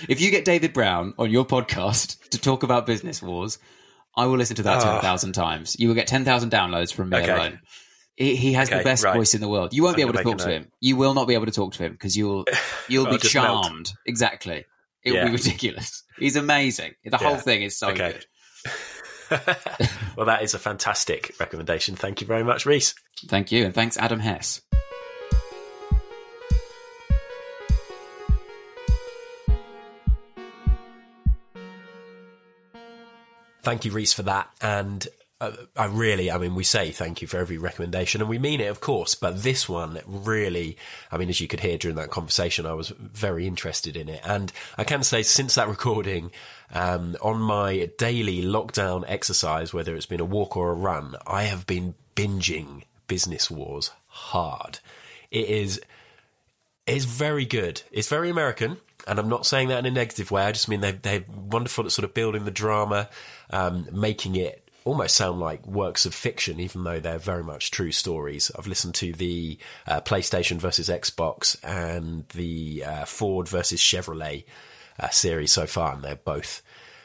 If 0.09 0.21
you 0.23 0.31
get 0.31 0.45
David 0.47 0.73
Brown 0.73 1.13
on 1.19 1.31
your 1.31 1.45
podcast 1.45 2.31
to 2.31 2.39
talk 2.41 2.63
about 2.63 2.87
business 2.87 3.21
wars, 3.21 3.59
I 4.17 4.25
will 4.27 4.39
listen 4.39 4.57
to 4.57 4.63
that 4.65 4.81
Oh. 4.81 4.93
10,000 4.93 5.33
times. 5.33 5.77
You 5.79 5.89
will 5.89 5.95
get 5.95 6.07
10,000 6.07 6.51
downloads 6.51 6.93
from 6.93 7.11
me 7.11 7.19
Okay. 7.19 7.31
alone. 7.31 7.61
He, 8.21 8.37
he 8.37 8.53
has 8.53 8.69
the 8.69 8.83
best 8.85 9.03
right. 9.03 9.17
voice 9.17 9.33
in 9.33 9.41
the 9.41 9.49
world. 9.49 9.73
You 9.73 9.83
won't 9.83 9.95
I'm 9.95 9.97
be 9.97 10.03
able 10.03 10.13
to 10.13 10.23
talk 10.23 10.39
to 10.41 10.51
him. 10.51 10.71
You 10.79 10.95
will 10.97 11.15
not 11.15 11.27
be 11.27 11.33
able 11.33 11.47
to 11.47 11.53
talk 11.53 11.73
to 11.73 11.83
him 11.83 11.93
because 11.93 12.19
you'll 12.19 12.45
you'll 12.89 13.07
be 13.07 13.17
just 13.17 13.35
melt. 13.35 13.65
charmed. 13.65 13.93
Exactly. 14.05 14.67
It 15.03 15.13
will 15.13 15.25
be 15.25 15.33
ridiculous. 15.33 16.03
He's 16.19 16.37
amazing. 16.37 16.93
The 17.03 17.13
Yeah. 17.13 17.17
whole 17.17 17.39
thing 17.39 17.63
is 17.63 17.79
so 17.79 17.89
Okay. 17.89 18.19
good. 19.31 19.41
well, 20.19 20.27
that 20.27 20.43
is 20.43 20.53
a 20.53 20.59
fantastic 20.59 21.35
recommendation. 21.41 21.97
Thank 21.97 22.21
you 22.21 22.27
very 22.27 22.45
much, 22.45 22.67
Rhys. 22.67 22.95
Thank 23.27 23.53
you. 23.53 23.65
And 23.65 23.75
thanks, 23.75 23.97
Adam 23.97 24.21
Hess. 24.21 24.61
Thank 33.63 33.85
you, 33.85 33.93
Rhys, 33.93 34.13
for 34.13 34.23
that. 34.23 34.49
And 34.61 35.07
uh, 35.41 35.53
I 35.77 35.87
really, 35.87 36.31
I 36.31 36.37
mean, 36.37 36.55
we 36.55 36.65
say 36.65 36.91
thank 36.91 37.23
you 37.23 37.29
for 37.29 37.39
every 37.39 37.57
recommendation, 37.57 38.21
and 38.21 38.29
we 38.29 38.39
mean 38.39 38.61
it, 38.61 38.67
of 38.67 38.81
course. 38.81 39.15
But 39.15 39.43
this 39.43 39.69
one 39.69 40.01
really, 40.07 40.77
I 41.11 41.17
mean, 41.17 41.31
as 41.31 41.41
you 41.41 41.49
could 41.49 41.61
hear 41.61 41.79
during 41.79 41.97
that 41.97 42.11
conversation, 42.11 42.67
I 42.67 42.75
was 42.75 42.91
very 42.91 43.47
interested 43.47 43.97
in 43.97 44.09
it. 44.09 44.21
And 44.25 44.53
I 44.77 44.85
can 44.85 45.03
say, 45.03 45.23
since 45.23 45.55
that 45.55 45.69
recording, 45.69 46.31
um, 46.75 47.17
on 47.23 47.41
my 47.41 47.91
daily 47.97 48.43
lockdown 48.43 49.05
exercise, 49.09 49.73
whether 49.73 49.97
it's 49.97 50.07
been 50.07 50.21
a 50.21 50.25
walk 50.27 50.57
or 50.57 50.71
a 50.71 50.75
run, 50.75 51.17
I 51.27 51.45
have 51.45 51.67
been 51.67 51.95
binging 52.15 52.83
Business 53.07 53.51
Wars 53.51 53.91
hard. 54.09 54.79
It 55.31 55.49
is 55.49 55.81
it's 56.87 57.05
very 57.05 57.45
good. 57.45 57.83
It's 57.93 58.09
very 58.09 58.31
American, 58.31 58.77
and 59.07 59.19
I'm 59.19 59.29
not 59.29 59.47
saying 59.47 59.69
that 59.69 59.79
in 59.79 59.87
a 59.87 59.91
negative 59.91 60.31
way. 60.31 60.43
I 60.43 60.53
just 60.53 60.69
mean 60.69 60.81
they 60.81 60.93
they're 60.93 61.25
wonderful 61.29 61.87
at 61.87 61.93
sort 61.93 62.05
of 62.05 62.15
building 62.15 62.45
the 62.45 62.51
drama, 62.51 63.09
um, 63.51 63.89
making 63.93 64.37
it 64.37 64.70
almost 64.85 65.15
sound 65.15 65.41
like 65.41 65.67
works 65.67 66.07
of 66.07 66.15
fiction, 66.15 66.61
even 66.61 66.85
though 66.85 67.01
they're 67.01 67.19
very 67.19 67.45
much 67.45 67.71
true 67.71 67.93
stories. 67.93 68.51
I've 68.59 68.67
listened 68.67 68.95
to 68.97 69.13
the 69.13 69.59
uh, 69.87 70.01
PlayStation 70.01 70.59
versus 70.59 70.89
Xbox 70.89 71.57
and 71.63 72.29
the 72.31 72.85
uh, 72.85 73.05
Ford 73.05 73.49
versus 73.49 73.81
Chevrolet 73.81 74.45
uh, 74.99 75.09
series 75.11 75.53
so 75.53 75.67
far, 75.67 75.95
and 75.95 76.03
they're 76.03 76.17
both 76.17 76.63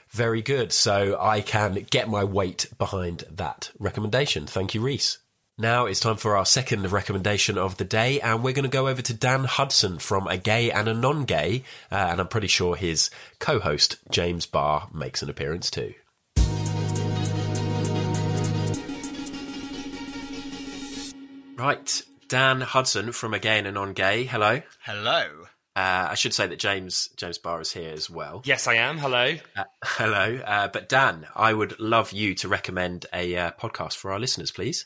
very 0.09 0.41
good. 0.41 0.71
So 0.71 1.17
I 1.19 1.41
can 1.41 1.85
get 1.89 2.09
my 2.09 2.23
weight 2.23 2.67
behind 2.77 3.25
that 3.31 3.71
recommendation. 3.79 4.47
Thank 4.47 4.73
you, 4.73 4.81
Rhys. 4.81 5.19
Now 5.57 5.85
it's 5.85 6.01
time 6.01 6.17
for 6.17 6.35
our 6.35 6.45
second 6.45 6.91
recommendation 6.91 7.57
of 7.57 7.77
the 7.77 7.85
day, 7.85 8.19
and 8.19 8.43
we're 8.43 8.53
going 8.53 8.63
to 8.63 8.69
go 8.69 8.89
over 8.89 9.01
to 9.01 9.13
Dan 9.13 9.45
Hudson 9.45 9.99
from 9.99 10.27
A 10.27 10.37
Gay 10.37 10.69
and 10.69 10.89
a 10.89 10.93
Non 10.93 11.23
Gay, 11.23 11.63
uh, 11.89 11.95
and 11.95 12.19
I'm 12.19 12.27
pretty 12.27 12.47
sure 12.47 12.75
his 12.75 13.09
co 13.39 13.59
host, 13.59 13.97
James 14.11 14.45
Barr, 14.45 14.89
makes 14.93 15.23
an 15.23 15.29
appearance 15.29 15.71
too. 15.71 15.93
Right, 21.55 22.01
Dan 22.27 22.61
Hudson 22.61 23.11
from 23.11 23.33
A 23.33 23.39
Gay 23.39 23.57
and 23.59 23.67
a 23.67 23.71
Non 23.71 23.93
Gay, 23.93 24.25
hello. 24.25 24.61
Hello. 24.83 25.45
Uh, 25.75 26.07
I 26.11 26.15
should 26.15 26.33
say 26.33 26.47
that 26.47 26.59
James 26.59 27.09
James 27.17 27.37
Barr 27.37 27.61
is 27.61 27.71
here 27.71 27.91
as 27.91 28.09
well. 28.09 28.41
Yes, 28.45 28.67
I 28.67 28.75
am. 28.75 28.97
Hello. 28.97 29.35
Uh, 29.55 29.63
hello, 29.83 30.39
uh, 30.45 30.67
but 30.69 30.89
Dan, 30.89 31.27
I 31.35 31.53
would 31.53 31.79
love 31.79 32.11
you 32.11 32.33
to 32.35 32.47
recommend 32.47 33.05
a 33.13 33.35
uh, 33.37 33.51
podcast 33.59 33.95
for 33.95 34.11
our 34.11 34.19
listeners, 34.19 34.51
please. 34.51 34.85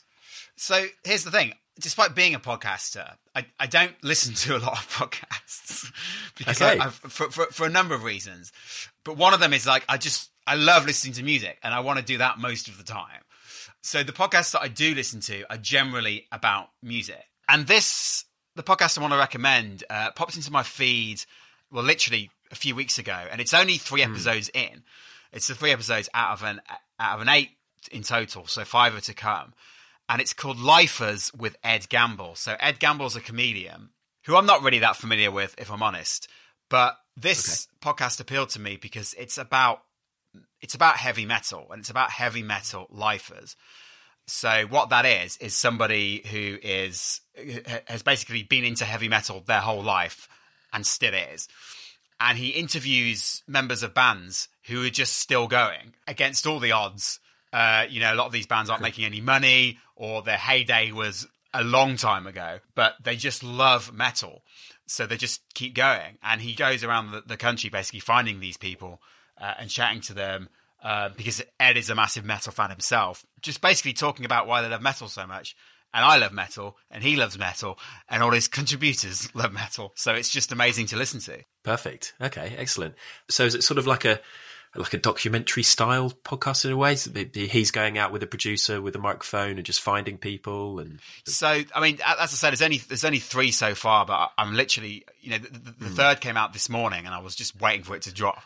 So 0.56 0.84
here's 1.04 1.24
the 1.24 1.30
thing. 1.30 1.54
Despite 1.80 2.14
being 2.14 2.34
a 2.34 2.40
podcaster, 2.40 3.14
I, 3.34 3.46
I 3.58 3.66
don't 3.66 3.94
listen 4.02 4.34
to 4.34 4.56
a 4.56 4.58
lot 4.58 4.72
of 4.72 4.88
podcasts 4.90 5.90
because 6.38 6.60
Okay. 6.60 6.78
I, 6.78 6.86
I've, 6.86 6.94
for, 6.94 7.30
for, 7.30 7.46
for 7.46 7.66
a 7.66 7.70
number 7.70 7.94
of 7.94 8.04
reasons. 8.04 8.52
But 9.04 9.16
one 9.16 9.32
of 9.32 9.40
them 9.40 9.52
is 9.52 9.66
like 9.66 9.84
I 9.88 9.96
just 9.96 10.30
I 10.46 10.56
love 10.56 10.86
listening 10.86 11.14
to 11.14 11.22
music 11.22 11.58
and 11.62 11.72
I 11.72 11.80
want 11.80 11.98
to 11.98 12.04
do 12.04 12.18
that 12.18 12.38
most 12.38 12.68
of 12.68 12.78
the 12.78 12.84
time. 12.84 13.22
So 13.82 14.02
the 14.02 14.12
podcasts 14.12 14.52
that 14.52 14.60
I 14.60 14.68
do 14.68 14.94
listen 14.94 15.20
to 15.20 15.50
are 15.50 15.56
generally 15.56 16.26
about 16.30 16.68
music. 16.82 17.24
And 17.48 17.66
this, 17.66 18.24
the 18.56 18.62
podcast 18.62 18.98
I 18.98 19.00
want 19.00 19.14
to 19.14 19.18
recommend, 19.18 19.84
uh, 19.88 20.10
popped 20.12 20.36
into 20.36 20.52
my 20.52 20.62
feed, 20.62 21.22
well, 21.72 21.84
literally 21.84 22.30
a 22.50 22.54
few 22.54 22.74
weeks 22.74 22.98
ago, 22.98 23.26
and 23.30 23.40
it's 23.40 23.54
only 23.54 23.78
three 23.78 24.02
episodes 24.02 24.50
in. 24.52 24.82
It's 25.32 25.46
the 25.46 25.54
three 25.54 25.70
episodes 25.70 26.08
out 26.12 26.32
of 26.32 26.42
an 26.42 26.60
out 26.98 27.14
of 27.14 27.20
an 27.22 27.28
eight 27.28 27.50
in 27.90 28.02
total, 28.02 28.46
so 28.46 28.64
five 28.64 28.94
are 28.94 29.00
to 29.00 29.14
come. 29.14 29.54
And 30.08 30.20
it's 30.20 30.32
called 30.32 30.58
Lifers 30.58 31.32
with 31.32 31.56
Ed 31.62 31.88
Gamble. 31.88 32.34
So 32.34 32.56
Ed 32.58 32.80
Gamble's 32.80 33.14
a 33.14 33.20
comedian 33.20 33.90
who 34.24 34.36
I'm 34.36 34.46
not 34.46 34.62
really 34.62 34.80
that 34.80 34.96
familiar 34.96 35.30
with, 35.30 35.54
if 35.56 35.70
I'm 35.70 35.82
honest. 35.82 36.28
But 36.68 36.96
this 37.16 37.68
podcast 37.80 38.20
appealed 38.20 38.50
to 38.50 38.60
me 38.60 38.76
because 38.76 39.14
it's 39.14 39.38
about 39.38 39.82
it's 40.60 40.74
about 40.74 40.96
heavy 40.96 41.26
metal 41.26 41.66
and 41.70 41.80
it's 41.80 41.90
about 41.90 42.10
heavy 42.10 42.42
metal 42.42 42.86
lifers. 42.90 43.56
So 44.26 44.66
what 44.68 44.90
that 44.90 45.06
is 45.06 45.36
is 45.38 45.56
somebody 45.56 46.22
who 46.30 46.58
is 46.62 47.20
has 47.86 48.02
basically 48.02 48.42
been 48.42 48.64
into 48.64 48.84
heavy 48.84 49.08
metal 49.08 49.42
their 49.44 49.60
whole 49.60 49.82
life 49.82 50.28
and 50.72 50.86
still 50.86 51.14
is. 51.14 51.48
And 52.20 52.36
he 52.36 52.50
interviews 52.50 53.42
members 53.48 53.82
of 53.82 53.94
bands 53.94 54.48
who 54.66 54.84
are 54.84 54.90
just 54.90 55.16
still 55.16 55.48
going 55.48 55.94
against 56.06 56.46
all 56.46 56.60
the 56.60 56.72
odds. 56.72 57.18
Uh, 57.52 57.86
you 57.88 57.98
know, 57.98 58.12
a 58.12 58.14
lot 58.14 58.26
of 58.26 58.32
these 58.32 58.46
bands 58.46 58.70
aren't 58.70 58.82
making 58.82 59.04
any 59.04 59.20
money, 59.20 59.78
or 59.96 60.22
their 60.22 60.36
heyday 60.36 60.92
was 60.92 61.26
a 61.52 61.64
long 61.64 61.96
time 61.96 62.26
ago, 62.26 62.60
but 62.74 62.94
they 63.02 63.16
just 63.16 63.42
love 63.42 63.92
metal. 63.92 64.42
So 64.86 65.06
they 65.06 65.16
just 65.16 65.42
keep 65.54 65.74
going. 65.74 66.18
And 66.22 66.40
he 66.40 66.54
goes 66.54 66.84
around 66.84 67.10
the, 67.10 67.22
the 67.26 67.36
country 67.36 67.70
basically 67.70 68.00
finding 68.00 68.38
these 68.38 68.56
people 68.56 69.00
uh, 69.40 69.54
and 69.58 69.70
chatting 69.70 70.00
to 70.02 70.14
them 70.14 70.48
uh, 70.82 71.10
because 71.16 71.42
Ed 71.58 71.76
is 71.76 71.90
a 71.90 71.94
massive 71.94 72.24
metal 72.24 72.52
fan 72.52 72.70
himself. 72.70 73.24
Just 73.42 73.60
basically 73.60 73.92
talking 73.92 74.24
about 74.24 74.46
why 74.46 74.62
they 74.62 74.68
love 74.68 74.82
metal 74.82 75.08
so 75.08 75.26
much. 75.26 75.56
And 75.92 76.04
I 76.04 76.18
love 76.18 76.32
metal, 76.32 76.76
and 76.88 77.02
he 77.02 77.16
loves 77.16 77.36
metal, 77.36 77.76
and 78.08 78.22
all 78.22 78.30
his 78.30 78.46
contributors 78.46 79.28
love 79.34 79.52
metal. 79.52 79.92
So 79.96 80.14
it's 80.14 80.30
just 80.30 80.52
amazing 80.52 80.86
to 80.86 80.96
listen 80.96 81.18
to. 81.22 81.42
Perfect. 81.64 82.14
Okay, 82.20 82.54
excellent. 82.56 82.94
So 83.28 83.44
is 83.44 83.56
it 83.56 83.64
sort 83.64 83.78
of 83.78 83.88
like 83.88 84.04
a 84.04 84.20
like 84.76 84.94
a 84.94 84.98
documentary 84.98 85.64
style 85.64 86.12
podcast 86.24 86.64
in 86.64 86.70
a 86.70 86.76
way? 86.76 86.94
So 86.94 87.10
He's 87.34 87.70
going 87.70 87.98
out 87.98 88.12
with 88.12 88.22
a 88.22 88.26
producer 88.26 88.80
with 88.80 88.94
a 88.94 88.98
microphone 88.98 89.56
and 89.56 89.64
just 89.64 89.80
finding 89.80 90.16
people 90.16 90.78
and 90.78 91.00
So, 91.24 91.62
I 91.74 91.80
mean, 91.80 91.98
as 92.06 92.16
I 92.18 92.26
said, 92.26 92.50
there's 92.50 92.62
only 92.62 92.78
there's 92.78 93.04
only 93.04 93.18
three 93.18 93.50
so 93.50 93.74
far, 93.74 94.06
but 94.06 94.30
I'm 94.38 94.54
literally, 94.54 95.04
you 95.20 95.30
know, 95.30 95.38
the, 95.38 95.58
the, 95.58 95.84
the 95.84 95.90
third 95.90 96.20
came 96.20 96.36
out 96.36 96.52
this 96.52 96.68
morning, 96.68 97.06
and 97.06 97.14
I 97.14 97.18
was 97.18 97.34
just 97.34 97.60
waiting 97.60 97.82
for 97.82 97.96
it 97.96 98.02
to 98.02 98.14
drop. 98.14 98.42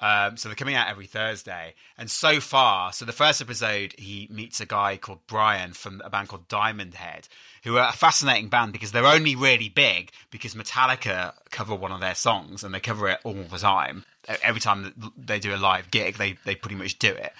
Um, 0.00 0.36
so 0.36 0.48
they're 0.48 0.56
coming 0.56 0.74
out 0.74 0.88
every 0.88 1.06
Thursday, 1.06 1.74
and 1.96 2.10
so 2.10 2.40
far, 2.40 2.92
so 2.92 3.04
the 3.04 3.12
first 3.12 3.40
episode, 3.40 3.94
he 3.98 4.28
meets 4.30 4.60
a 4.60 4.66
guy 4.66 4.98
called 4.98 5.20
Brian 5.26 5.72
from 5.72 6.02
a 6.04 6.10
band 6.10 6.28
called 6.28 6.48
Diamond 6.48 6.94
Head, 6.94 7.28
who 7.64 7.78
are 7.78 7.88
a 7.88 7.92
fascinating 7.92 8.48
band 8.48 8.72
because 8.72 8.92
they're 8.92 9.06
only 9.06 9.36
really 9.36 9.68
big 9.70 10.10
because 10.30 10.54
Metallica 10.54 11.32
cover 11.50 11.74
one 11.74 11.92
of 11.92 12.00
their 12.00 12.14
songs, 12.14 12.62
and 12.62 12.74
they 12.74 12.80
cover 12.80 13.08
it 13.08 13.20
all 13.24 13.32
the 13.34 13.58
time. 13.58 14.04
Every 14.42 14.60
time 14.60 15.12
they 15.16 15.38
do 15.40 15.54
a 15.54 15.56
live 15.56 15.90
gig, 15.90 16.16
they 16.16 16.36
they 16.44 16.54
pretty 16.54 16.76
much 16.76 16.98
do 16.98 17.08
it. 17.12 17.32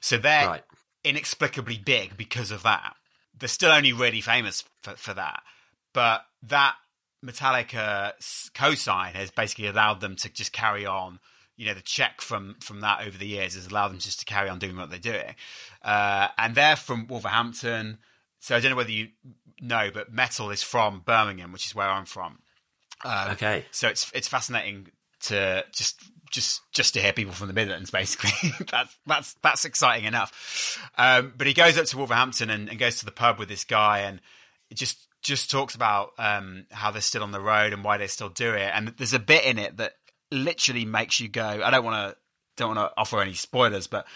So 0.00 0.18
they're 0.18 0.46
Right. 0.46 0.62
inexplicably 1.04 1.78
big 1.78 2.16
because 2.16 2.50
of 2.50 2.62
that. 2.64 2.94
They're 3.38 3.48
still 3.48 3.70
only 3.70 3.92
really 3.92 4.20
famous 4.20 4.64
for, 4.82 4.96
for 4.96 5.14
that. 5.14 5.42
But 5.92 6.24
that 6.44 6.74
Metallica 7.24 8.12
co-sign 8.54 9.14
has 9.14 9.30
basically 9.30 9.66
allowed 9.66 10.00
them 10.00 10.16
to 10.16 10.28
just 10.28 10.52
carry 10.52 10.86
on. 10.86 11.18
You 11.56 11.66
know, 11.66 11.74
the 11.74 11.80
check 11.80 12.20
from 12.20 12.56
from 12.60 12.80
that 12.80 13.06
over 13.06 13.16
the 13.16 13.26
years 13.26 13.54
has 13.54 13.66
allowed 13.66 13.88
them 13.88 13.98
just 13.98 14.20
to 14.20 14.26
carry 14.26 14.48
on 14.48 14.58
doing 14.58 14.76
what 14.76 14.90
they're 14.90 14.98
doing. 14.98 15.34
Uh, 15.82 16.28
and 16.36 16.54
they're 16.54 16.76
from 16.76 17.06
Wolverhampton. 17.06 17.98
So 18.40 18.54
I 18.54 18.60
don't 18.60 18.70
know 18.72 18.76
whether 18.76 18.90
you 18.90 19.08
know, 19.60 19.90
but 19.92 20.12
metal 20.12 20.50
is 20.50 20.62
from 20.62 21.00
Birmingham, 21.00 21.52
which 21.52 21.66
is 21.66 21.74
where 21.74 21.88
I'm 21.88 22.04
from. 22.04 22.40
Um, 23.04 23.30
Okay. 23.30 23.64
So 23.70 23.88
it's 23.88 24.10
it's 24.14 24.28
fascinating 24.28 24.88
to 25.20 25.64
just 25.72 26.02
just 26.30 26.62
just 26.72 26.94
to 26.94 27.00
hear 27.00 27.12
people 27.12 27.32
from 27.32 27.48
the 27.48 27.54
Midlands. 27.54 27.90
Basically, 27.90 28.52
that's 28.70 28.96
that's 29.06 29.34
that's 29.42 29.64
exciting 29.64 30.04
enough. 30.04 30.78
Um, 30.98 31.32
but 31.36 31.46
he 31.46 31.54
goes 31.54 31.78
up 31.78 31.86
to 31.86 31.96
Wolverhampton 31.96 32.50
and, 32.50 32.68
and 32.68 32.78
goes 32.78 32.98
to 32.98 33.04
the 33.04 33.12
pub 33.12 33.38
with 33.38 33.48
this 33.48 33.64
guy, 33.64 34.00
and 34.00 34.20
just 34.74 35.06
just 35.22 35.50
talks 35.50 35.74
about 35.74 36.12
um, 36.18 36.66
how 36.70 36.90
they're 36.90 37.00
still 37.00 37.22
on 37.22 37.32
the 37.32 37.40
road 37.40 37.72
and 37.72 37.82
why 37.84 37.96
they 37.96 38.06
still 38.06 38.28
do 38.28 38.54
it. 38.54 38.70
And 38.72 38.88
there's 38.96 39.14
a 39.14 39.18
bit 39.18 39.44
in 39.44 39.58
it 39.58 39.76
that 39.78 39.94
literally 40.30 40.84
makes 40.84 41.20
you 41.20 41.28
go. 41.28 41.44
I 41.44 41.70
don't 41.70 41.84
want 41.84 42.12
to 42.12 42.16
don't 42.56 42.74
want 42.74 42.90
to 42.90 43.00
offer 43.00 43.20
any 43.20 43.34
spoilers, 43.34 43.86
but 43.86 44.06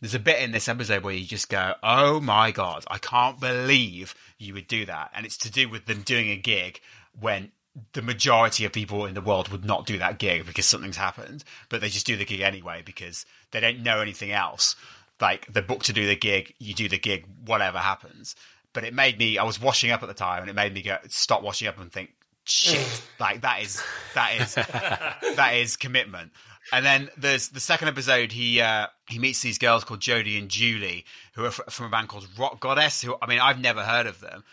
there's 0.00 0.14
a 0.14 0.18
bit 0.20 0.42
in 0.42 0.52
this 0.52 0.68
episode 0.68 1.04
where 1.04 1.14
you 1.14 1.26
just 1.26 1.48
go, 1.48 1.74
"Oh 1.82 2.20
my 2.20 2.50
god, 2.50 2.84
I 2.88 2.98
can't 2.98 3.38
believe 3.38 4.14
you 4.38 4.54
would 4.54 4.68
do 4.68 4.86
that," 4.86 5.10
and 5.14 5.26
it's 5.26 5.36
to 5.38 5.50
do 5.50 5.68
with 5.68 5.86
them 5.86 6.02
doing 6.02 6.30
a 6.30 6.36
gig 6.36 6.80
when 7.18 7.52
the 7.92 8.02
majority 8.02 8.64
of 8.64 8.72
people 8.72 9.06
in 9.06 9.14
the 9.14 9.20
world 9.20 9.48
would 9.48 9.64
not 9.64 9.86
do 9.86 9.98
that 9.98 10.18
gig 10.18 10.46
because 10.46 10.66
something's 10.66 10.96
happened, 10.96 11.44
but 11.68 11.80
they 11.80 11.88
just 11.88 12.06
do 12.06 12.16
the 12.16 12.24
gig 12.24 12.40
anyway 12.40 12.82
because 12.84 13.26
they 13.50 13.60
don't 13.60 13.82
know 13.82 14.00
anything 14.00 14.32
else. 14.32 14.76
Like 15.20 15.46
they're 15.52 15.62
booked 15.62 15.86
to 15.86 15.92
do 15.92 16.06
the 16.06 16.16
gig, 16.16 16.54
you 16.58 16.74
do 16.74 16.88
the 16.88 16.98
gig, 16.98 17.26
whatever 17.44 17.78
happens. 17.78 18.36
But 18.72 18.84
it 18.84 18.94
made 18.94 19.18
me. 19.18 19.36
I 19.36 19.44
was 19.44 19.60
washing 19.60 19.90
up 19.90 20.02
at 20.02 20.08
the 20.08 20.14
time, 20.14 20.42
and 20.42 20.50
it 20.50 20.54
made 20.54 20.72
me 20.72 20.82
go 20.82 20.96
stop 21.08 21.42
washing 21.42 21.66
up 21.66 21.78
and 21.80 21.90
think, 21.92 22.14
shit, 22.44 23.02
like 23.20 23.40
that 23.42 23.62
is 23.62 23.82
that 24.14 24.40
is 24.40 24.54
that 25.36 25.52
is 25.54 25.76
commitment. 25.76 26.32
And 26.72 26.84
then 26.84 27.10
there's 27.16 27.48
the 27.48 27.60
second 27.60 27.88
episode. 27.88 28.32
He 28.32 28.60
uh, 28.60 28.86
he 29.08 29.18
meets 29.18 29.42
these 29.42 29.58
girls 29.58 29.84
called 29.84 30.00
Jodie 30.00 30.38
and 30.38 30.48
Julie, 30.48 31.04
who 31.34 31.44
are 31.44 31.48
f- 31.48 31.60
from 31.68 31.86
a 31.86 31.88
band 31.88 32.08
called 32.08 32.28
Rock 32.38 32.60
Goddess. 32.60 33.02
Who 33.02 33.16
I 33.20 33.26
mean, 33.26 33.40
I've 33.40 33.60
never 33.60 33.82
heard 33.82 34.06
of 34.06 34.20
them. 34.20 34.44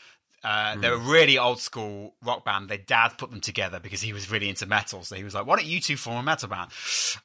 Uh, 0.47 0.77
They're 0.77 0.93
a 0.93 0.97
really 0.97 1.37
old 1.37 1.59
school 1.59 2.13
rock 2.23 2.45
band. 2.45 2.69
Their 2.69 2.77
dad 2.77 3.17
put 3.17 3.31
them 3.31 3.41
together 3.41 3.79
because 3.79 4.01
he 4.01 4.13
was 4.13 4.31
really 4.31 4.47
into 4.47 4.65
metal. 4.65 5.03
So 5.03 5.15
he 5.15 5.23
was 5.23 5.35
like, 5.35 5.45
"Why 5.45 5.57
don't 5.57 5.65
you 5.65 5.81
two 5.81 5.97
form 5.97 6.17
a 6.17 6.23
metal 6.23 6.47
band?" 6.47 6.71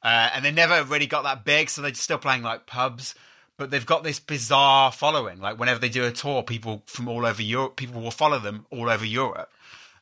Uh, 0.03 0.29
and 0.33 0.43
they 0.43 0.51
never 0.51 0.83
really 0.83 1.07
got 1.07 1.23
that 1.23 1.45
big, 1.45 1.69
so 1.69 1.81
they're 1.81 1.93
still 1.93 2.17
playing 2.17 2.41
like 2.41 2.65
pubs. 2.65 3.15
But 3.55 3.71
they've 3.71 3.85
got 3.85 4.03
this 4.03 4.19
bizarre 4.19 4.91
following. 4.91 5.39
Like 5.39 5.57
whenever 5.59 5.79
they 5.79 5.89
do 5.89 6.05
a 6.05 6.11
tour, 6.11 6.43
people 6.43 6.83
from 6.85 7.07
all 7.07 7.25
over 7.25 7.41
Europe, 7.41 7.77
people 7.77 8.01
will 8.01 8.11
follow 8.11 8.39
them 8.39 8.65
all 8.71 8.89
over 8.89 9.05
Europe 9.05 9.49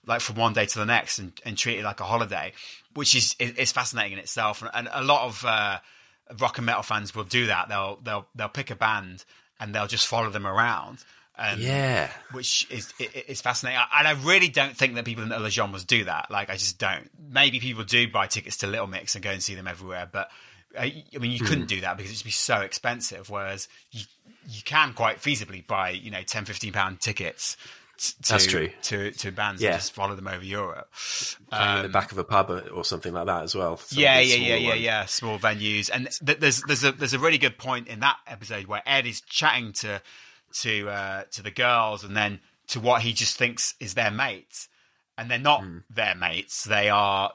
like 0.05 0.21
from 0.21 0.35
one 0.35 0.53
day 0.53 0.65
to 0.65 0.79
the 0.79 0.85
next 0.85 1.19
and, 1.19 1.31
and 1.45 1.57
treat 1.57 1.77
it 1.77 1.83
like 1.83 1.99
a 1.99 2.03
holiday, 2.03 2.53
which 2.93 3.15
is 3.15 3.35
is, 3.39 3.51
is 3.51 3.71
fascinating 3.71 4.13
in 4.13 4.19
itself. 4.19 4.61
And, 4.61 4.71
and 4.73 4.89
a 4.91 5.03
lot 5.03 5.27
of 5.27 5.45
uh, 5.45 5.79
rock 6.39 6.57
and 6.57 6.65
metal 6.65 6.81
fans 6.83 7.13
will 7.15 7.23
do 7.23 7.47
that. 7.47 7.69
They'll 7.69 7.99
they'll 8.03 8.27
they'll 8.35 8.49
pick 8.49 8.71
a 8.71 8.75
band 8.75 9.25
and 9.59 9.75
they'll 9.75 9.87
just 9.87 10.07
follow 10.07 10.29
them 10.29 10.47
around. 10.47 11.03
And, 11.37 11.59
Yeah. 11.61 12.11
which 12.33 12.67
is 12.69 12.93
i- 12.99 13.09
i- 13.15 13.23
is 13.27 13.41
fascinating. 13.41 13.79
And 13.97 14.07
I 14.07 14.11
really 14.11 14.49
don't 14.49 14.75
think 14.77 14.95
that 14.95 15.05
people 15.05 15.23
in 15.23 15.31
other 15.31 15.49
genres 15.49 15.85
do 15.85 16.03
that. 16.03 16.29
Like 16.29 16.49
I 16.49 16.53
just 16.57 16.77
don't. 16.77 17.09
Maybe 17.29 17.59
people 17.59 17.83
do 17.83 18.07
buy 18.09 18.27
tickets 18.27 18.57
to 18.57 18.67
Little 18.67 18.87
Mix 18.87 19.15
and 19.15 19.23
go 19.23 19.31
and 19.31 19.41
see 19.41 19.55
them 19.55 19.67
everywhere, 19.67 20.07
but. 20.11 20.29
uh, 20.77 20.81
I 20.83 21.03
mean, 21.19 21.31
you 21.31 21.39
couldn't 21.41 21.65
do 21.67 21.81
that 21.81 21.97
because 21.97 22.13
it'd 22.13 22.23
be 22.23 22.31
so 22.31 22.61
expensive. 22.61 23.29
Whereas 23.29 23.67
you, 23.91 24.03
you 24.47 24.61
can 24.63 24.93
quite 24.93 25.21
feasibly 25.21 25.67
buy, 25.67 25.89
you 25.89 26.09
know, 26.11 26.21
10, 26.23 26.45
15 26.45 26.71
pound 26.71 27.01
tickets 27.01 27.57
to, 27.97 28.15
That's 28.29 28.45
true. 28.47 28.69
to 28.83 29.11
to 29.11 29.31
bands 29.33 29.61
Yeah. 29.61 29.71
and 29.71 29.79
just 29.79 29.91
follow 29.93 30.15
them 30.15 30.27
over 30.29 30.43
Europe. 30.45 30.89
Playing 31.49 31.77
in 31.77 31.83
the 31.83 31.89
back 31.89 32.13
of 32.13 32.17
a 32.19 32.23
pub 32.23 32.49
or 32.73 32.85
something 32.85 33.13
like 33.13 33.25
that 33.25 33.43
as 33.43 33.53
well. 33.53 33.73
Um, 33.73 33.79
yeah, 33.91 34.19
yeah, 34.21 34.35
yeah, 34.35 34.55
yeah, 34.55 34.73
yeah. 34.75 35.05
Small 35.07 35.37
venues, 35.37 35.89
and 35.93 36.09
th- 36.25 36.39
there's 36.39 36.61
there's 36.63 36.83
a 36.85 36.93
there's 36.93 37.13
a 37.13 37.19
really 37.19 37.37
good 37.37 37.57
point 37.57 37.89
in 37.89 37.99
that 37.99 38.17
episode 38.25 38.65
where 38.67 38.81
Ed 38.85 39.05
is 39.05 39.19
chatting 39.21 39.73
to 39.73 40.01
to 40.53 40.89
uh, 40.89 41.23
to 41.31 41.41
the 41.41 41.51
girls, 41.51 42.03
and 42.03 42.15
then 42.15 42.39
to 42.67 42.79
what 42.79 43.01
he 43.01 43.13
just 43.13 43.37
thinks 43.37 43.75
is 43.79 43.93
their 43.93 44.11
mates, 44.11 44.67
and 45.17 45.29
they're 45.29 45.37
not 45.39 45.61
Hmm. 45.61 45.79
their 45.89 46.15
mates. 46.15 46.63
They 46.63 46.89
are 46.89 47.33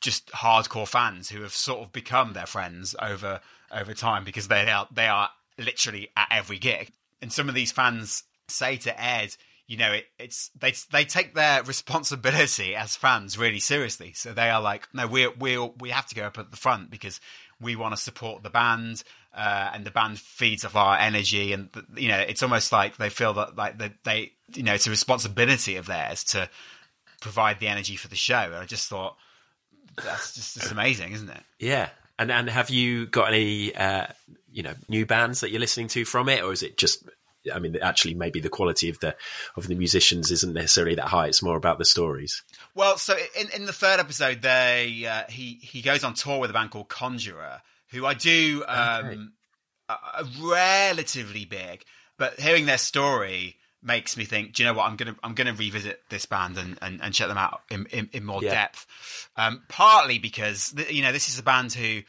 just 0.00 0.28
hardcore 0.32 0.88
fans 0.88 1.30
who 1.30 1.42
have 1.42 1.54
sort 1.54 1.80
of 1.80 1.92
become 1.92 2.32
their 2.32 2.46
friends 2.46 2.94
over 3.00 3.40
over 3.70 3.94
time 3.94 4.24
because 4.24 4.48
they 4.48 4.70
are 4.70 4.88
they 4.92 5.06
are 5.08 5.30
literally 5.58 6.08
at 6.16 6.28
every 6.30 6.58
gig. 6.58 6.92
And 7.22 7.32
some 7.32 7.48
of 7.48 7.54
these 7.54 7.72
fans 7.72 8.24
say 8.48 8.76
to 8.78 9.02
Ed, 9.02 9.34
you 9.66 9.76
know, 9.78 9.92
it, 9.92 10.06
it's 10.18 10.50
they 10.58 10.74
they 10.92 11.04
take 11.04 11.34
their 11.34 11.62
responsibility 11.62 12.74
as 12.76 12.96
fans 12.96 13.38
really 13.38 13.60
seriously. 13.60 14.12
So 14.12 14.32
they 14.32 14.50
are 14.50 14.60
like, 14.60 14.88
no, 14.92 15.06
we 15.06 15.28
we 15.28 15.58
we 15.58 15.90
have 15.90 16.06
to 16.08 16.14
go 16.14 16.24
up 16.24 16.38
at 16.38 16.50
the 16.50 16.56
front 16.56 16.90
because 16.90 17.20
we 17.60 17.76
want 17.76 17.94
to 17.94 18.00
support 18.00 18.42
the 18.42 18.50
band. 18.50 19.02
Uh, 19.34 19.70
and 19.74 19.84
the 19.84 19.90
band 19.90 20.18
feeds 20.18 20.64
off 20.64 20.76
our 20.76 20.96
energy, 20.96 21.52
and 21.52 21.68
you 21.96 22.08
know 22.08 22.18
it's 22.18 22.42
almost 22.42 22.70
like 22.70 22.96
they 22.96 23.10
feel 23.10 23.34
that 23.34 23.56
like 23.56 23.78
they, 23.78 23.90
they 24.04 24.32
you 24.54 24.62
know 24.62 24.74
it's 24.74 24.86
a 24.86 24.90
responsibility 24.90 25.76
of 25.76 25.86
theirs 25.86 26.22
to 26.22 26.48
provide 27.20 27.58
the 27.58 27.66
energy 27.66 27.96
for 27.96 28.08
the 28.08 28.16
show. 28.16 28.36
And 28.36 28.54
I 28.54 28.64
just 28.64 28.88
thought 28.88 29.16
that's 29.96 30.34
just 30.34 30.56
it's 30.56 30.70
amazing, 30.70 31.12
isn't 31.12 31.30
it? 31.30 31.42
Yeah. 31.58 31.88
And 32.18 32.30
and 32.30 32.48
have 32.48 32.70
you 32.70 33.06
got 33.06 33.28
any 33.28 33.74
uh, 33.74 34.06
you 34.52 34.62
know 34.62 34.74
new 34.88 35.04
bands 35.04 35.40
that 35.40 35.50
you're 35.50 35.60
listening 35.60 35.88
to 35.88 36.04
from 36.04 36.28
it, 36.28 36.42
or 36.42 36.52
is 36.52 36.62
it 36.62 36.76
just? 36.78 37.08
I 37.52 37.58
mean, 37.58 37.76
actually, 37.82 38.14
maybe 38.14 38.40
the 38.40 38.48
quality 38.48 38.88
of 38.88 39.00
the 39.00 39.16
of 39.56 39.66
the 39.66 39.74
musicians 39.74 40.30
isn't 40.30 40.54
necessarily 40.54 40.94
that 40.94 41.08
high. 41.08 41.26
It's 41.26 41.42
more 41.42 41.56
about 41.56 41.78
the 41.78 41.84
stories. 41.84 42.42
Well, 42.74 42.96
so 42.96 43.16
in, 43.38 43.50
in 43.50 43.66
the 43.66 43.72
third 43.72 44.00
episode, 44.00 44.42
they 44.42 45.06
uh, 45.08 45.24
he 45.28 45.58
he 45.60 45.82
goes 45.82 46.04
on 46.04 46.14
tour 46.14 46.38
with 46.38 46.50
a 46.50 46.52
band 46.52 46.70
called 46.70 46.88
Conjurer, 46.88 47.62
who 47.94 48.04
I 48.06 48.14
do 48.14 48.64
um, 48.66 49.32
are 49.88 49.98
are 50.14 50.24
relatively 50.42 51.44
big, 51.44 51.84
but 52.18 52.38
hearing 52.40 52.66
their 52.66 52.78
story 52.78 53.56
makes 53.82 54.16
me 54.16 54.24
think. 54.24 54.54
Do 54.54 54.62
you 54.62 54.68
know 54.68 54.74
what? 54.74 54.86
I'm 54.86 54.96
gonna 54.96 55.16
I'm 55.22 55.34
gonna 55.34 55.52
revisit 55.54 56.00
this 56.08 56.26
band 56.26 56.56
and, 56.58 56.78
and, 56.82 57.00
and 57.02 57.14
check 57.14 57.28
them 57.28 57.38
out 57.38 57.62
in 57.70 57.86
in, 57.86 58.08
in 58.12 58.24
more 58.24 58.42
Yeah. 58.42 58.50
depth. 58.54 58.86
Um, 59.36 59.62
partly 59.68 60.18
because 60.18 60.72
th- 60.72 60.90
you 60.90 61.02
know 61.02 61.12
this 61.12 61.28
is 61.28 61.38
a 61.38 61.42
band 61.42 61.72
who 61.74 62.00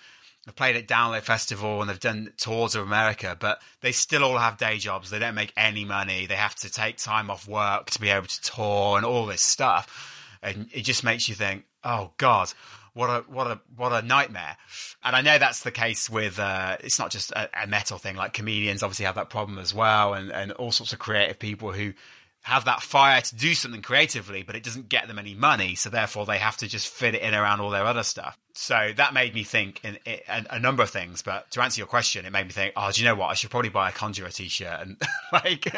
have 0.46 0.56
played 0.56 0.76
at 0.76 0.88
Download 0.88 1.22
Festival 1.24 1.82
and 1.82 1.90
they've 1.90 2.00
done 2.00 2.32
tours 2.38 2.76
of 2.76 2.84
America, 2.84 3.36
but 3.40 3.60
they 3.82 3.92
still 3.92 4.24
all 4.24 4.38
have 4.38 4.58
day 4.58 4.78
jobs. 4.78 5.10
They 5.10 5.18
don't 5.20 5.34
make 5.36 5.52
any 5.58 5.86
money. 5.86 6.28
They 6.28 6.36
have 6.36 6.54
to 6.58 6.70
take 6.72 6.98
time 6.98 7.32
off 7.32 7.48
work 7.48 7.90
to 7.92 8.00
be 8.00 8.10
able 8.10 8.28
to 8.28 8.42
tour 8.42 8.98
and 8.98 9.06
all 9.06 9.26
this 9.26 9.42
stuff. 9.42 10.38
And 10.44 10.70
it 10.72 10.82
just 10.84 11.04
makes 11.04 11.28
you 11.28 11.34
think, 11.34 11.64
oh 11.84 12.12
God, 12.18 12.54
what 12.96 13.10
a 13.10 13.24
what 13.28 13.48
a 13.48 13.60
what 13.76 13.92
a 13.92 14.02
nightmare. 14.02 14.58
And 15.04 15.16
I 15.16 15.22
know 15.22 15.38
that's 15.38 15.62
the 15.62 15.72
case 15.72 16.10
with 16.10 16.40
uh, 16.40 16.78
it's 16.80 16.98
not 16.98 17.12
just 17.12 17.32
a, 17.32 17.50
a 17.64 17.68
metal 17.68 17.98
thing. 17.98 18.16
Like 18.16 18.34
comedians 18.34 18.82
obviously 18.82 19.06
have 19.06 19.16
that 19.16 19.30
problem 19.30 19.60
as 19.60 19.74
well, 19.74 20.14
and 20.14 20.32
and 20.32 20.52
all 20.54 20.72
sorts 20.72 20.94
of 20.94 21.00
creative 21.00 21.38
people 21.38 21.72
who 21.72 21.94
have 22.42 22.66
that 22.66 22.82
fire 22.82 23.20
to 23.20 23.36
do 23.36 23.54
something 23.54 23.82
creatively, 23.82 24.44
but 24.44 24.56
it 24.56 24.64
doesn't 24.64 24.88
get 24.88 25.08
them 25.08 25.20
any 25.20 25.34
money, 25.34 25.76
so 25.76 25.90
therefore 25.90 26.26
they 26.26 26.38
have 26.38 26.56
to 26.56 26.68
just 26.68 26.88
fit 26.88 27.16
it 27.16 27.22
in 27.22 27.34
around 27.34 27.60
all 27.60 27.72
their 27.72 27.86
other 27.86 28.04
stuff. 28.04 28.38
So 28.58 28.92
that 28.96 29.14
made 29.14 29.36
me 29.36 29.44
think 29.44 29.82
in, 29.84 29.98
in, 30.06 30.20
a, 30.30 30.46
a 30.52 30.60
number 30.60 30.82
of 30.82 30.90
things. 30.90 31.22
But 31.22 31.52
to 31.52 31.62
answer 31.62 31.80
your 31.82 31.88
question, 31.88 32.26
it 32.26 32.32
made 32.32 32.46
me 32.46 32.54
think, 32.54 32.72
oh, 32.78 32.90
do 32.90 33.02
you 33.02 33.06
know 33.08 33.14
what? 33.16 33.28
I 33.28 33.34
should 33.34 33.50
probably 33.52 33.70
buy 33.70 33.90
a 33.90 33.92
Conjurer 33.92 34.30
t-shirt 34.30 34.80
and 34.80 35.02
like, 35.34 35.76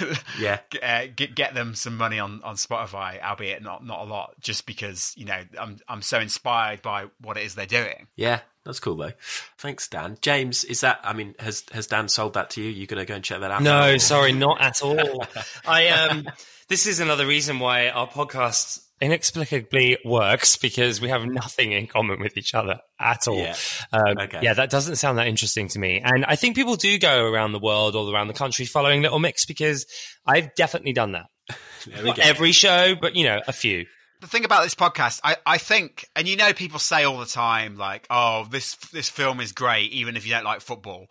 Yeah. 0.38 0.58
g- 0.70 0.80
uh, 0.80 1.06
get 1.14 1.34
get 1.36 1.54
them 1.54 1.74
some 1.76 1.96
money 1.96 2.18
on, 2.18 2.42
on 2.42 2.56
Spotify, 2.56 3.22
albeit 3.22 3.62
not 3.62 3.86
not 3.86 4.00
a 4.00 4.04
lot, 4.04 4.34
just 4.40 4.66
because 4.66 5.14
you 5.16 5.24
know 5.24 5.40
I'm 5.58 5.78
I'm 5.88 6.02
so 6.02 6.18
inspired 6.18 6.82
by 6.82 7.06
what 7.20 7.36
it 7.36 7.44
is 7.44 7.54
they're 7.54 7.66
doing. 7.66 8.08
Yeah, 8.16 8.40
that's 8.64 8.80
cool 8.80 8.96
though. 8.96 9.12
Thanks, 9.58 9.86
Dan. 9.86 10.18
James, 10.20 10.64
is 10.64 10.80
that? 10.80 11.00
I 11.04 11.12
mean, 11.12 11.34
has 11.38 11.64
has 11.72 11.86
Dan 11.86 12.08
sold 12.08 12.34
that 12.34 12.50
to 12.50 12.60
you? 12.62 12.70
You 12.70 12.86
going 12.88 12.98
to 12.98 13.06
go 13.06 13.14
and 13.14 13.22
check 13.24 13.38
that 13.40 13.50
out? 13.52 13.62
No, 13.62 13.96
sorry, 13.98 14.32
not 14.32 14.60
at 14.60 14.82
all. 14.82 15.24
I 15.66 15.88
um, 15.88 16.26
this 16.66 16.86
is 16.86 16.98
another 16.98 17.26
reason 17.26 17.60
why 17.60 17.88
our 17.88 18.08
podcast 18.08 18.84
inexplicably 19.00 19.98
works 20.04 20.56
because 20.56 21.00
we 21.00 21.08
have 21.08 21.24
nothing 21.26 21.72
in 21.72 21.86
common 21.86 22.20
with 22.20 22.36
each 22.36 22.54
other 22.54 22.78
at 22.98 23.26
all. 23.28 23.38
Yeah. 23.38 23.56
Um, 23.92 24.18
Okay. 24.18 24.40
yeah, 24.42 24.54
that 24.54 24.70
doesn't 24.70 24.96
sound 24.96 25.18
that 25.18 25.26
interesting 25.26 25.68
to 25.68 25.78
me. 25.78 26.00
And 26.04 26.24
I 26.26 26.36
think 26.36 26.54
people 26.56 26.76
do 26.76 26.98
go 26.98 27.30
around 27.30 27.52
the 27.52 27.58
world 27.58 27.96
all 27.96 28.12
around 28.12 28.28
the 28.28 28.34
country 28.34 28.64
following 28.66 29.02
Little 29.02 29.18
Mix 29.18 29.44
because 29.46 29.86
I've 30.26 30.54
definitely 30.54 30.92
done 30.92 31.12
that. 31.12 31.26
Not 32.04 32.16
go. 32.16 32.22
every 32.22 32.52
show, 32.52 32.94
but 32.94 33.16
you 33.16 33.24
know, 33.24 33.40
a 33.48 33.52
few. 33.52 33.86
the 34.20 34.26
thing 34.26 34.44
about 34.44 34.62
this 34.64 34.74
podcast, 34.74 35.20
I, 35.24 35.36
I 35.46 35.58
think, 35.58 36.06
and 36.14 36.28
you 36.28 36.36
know, 36.36 36.52
people 36.52 36.78
say 36.78 37.04
all 37.04 37.18
the 37.18 37.26
time, 37.26 37.76
like, 37.76 38.06
"Oh, 38.10 38.46
this 38.50 38.76
this 38.92 39.08
film 39.08 39.40
is 39.40 39.52
great, 39.52 39.90
even 39.92 40.16
if 40.16 40.26
you 40.26 40.32
don't 40.32 40.44
like 40.44 40.60
football, 40.60 41.06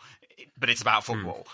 but 0.57 0.69
it's 0.69 0.81
about 0.81 1.03
football." 1.03 1.47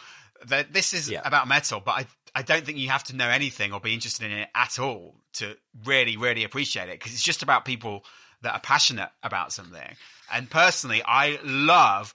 That 0.47 0.73
this 0.73 0.93
is 0.93 1.09
Yeah. 1.09 1.21
about 1.23 1.47
metal, 1.47 1.81
but 1.83 1.91
I 1.93 2.05
I 2.35 2.41
don't 2.41 2.65
think 2.65 2.77
you 2.77 2.89
have 2.89 3.05
to 3.05 3.15
know 3.15 3.29
anything 3.29 3.73
or 3.73 3.79
be 3.79 3.93
interested 3.93 4.29
in 4.29 4.37
it 4.37 4.49
at 4.53 4.77
all 4.77 5.15
to 5.33 5.55
really 5.85 6.17
really 6.17 6.43
appreciate 6.43 6.89
it 6.89 6.99
because 6.99 7.13
it's 7.13 7.23
just 7.23 7.41
about 7.41 7.65
people 7.65 8.03
that 8.41 8.53
are 8.53 8.59
passionate 8.59 9.09
about 9.23 9.51
something. 9.51 9.95
And 10.31 10.49
personally, 10.49 11.01
I 11.03 11.39
love 11.43 12.13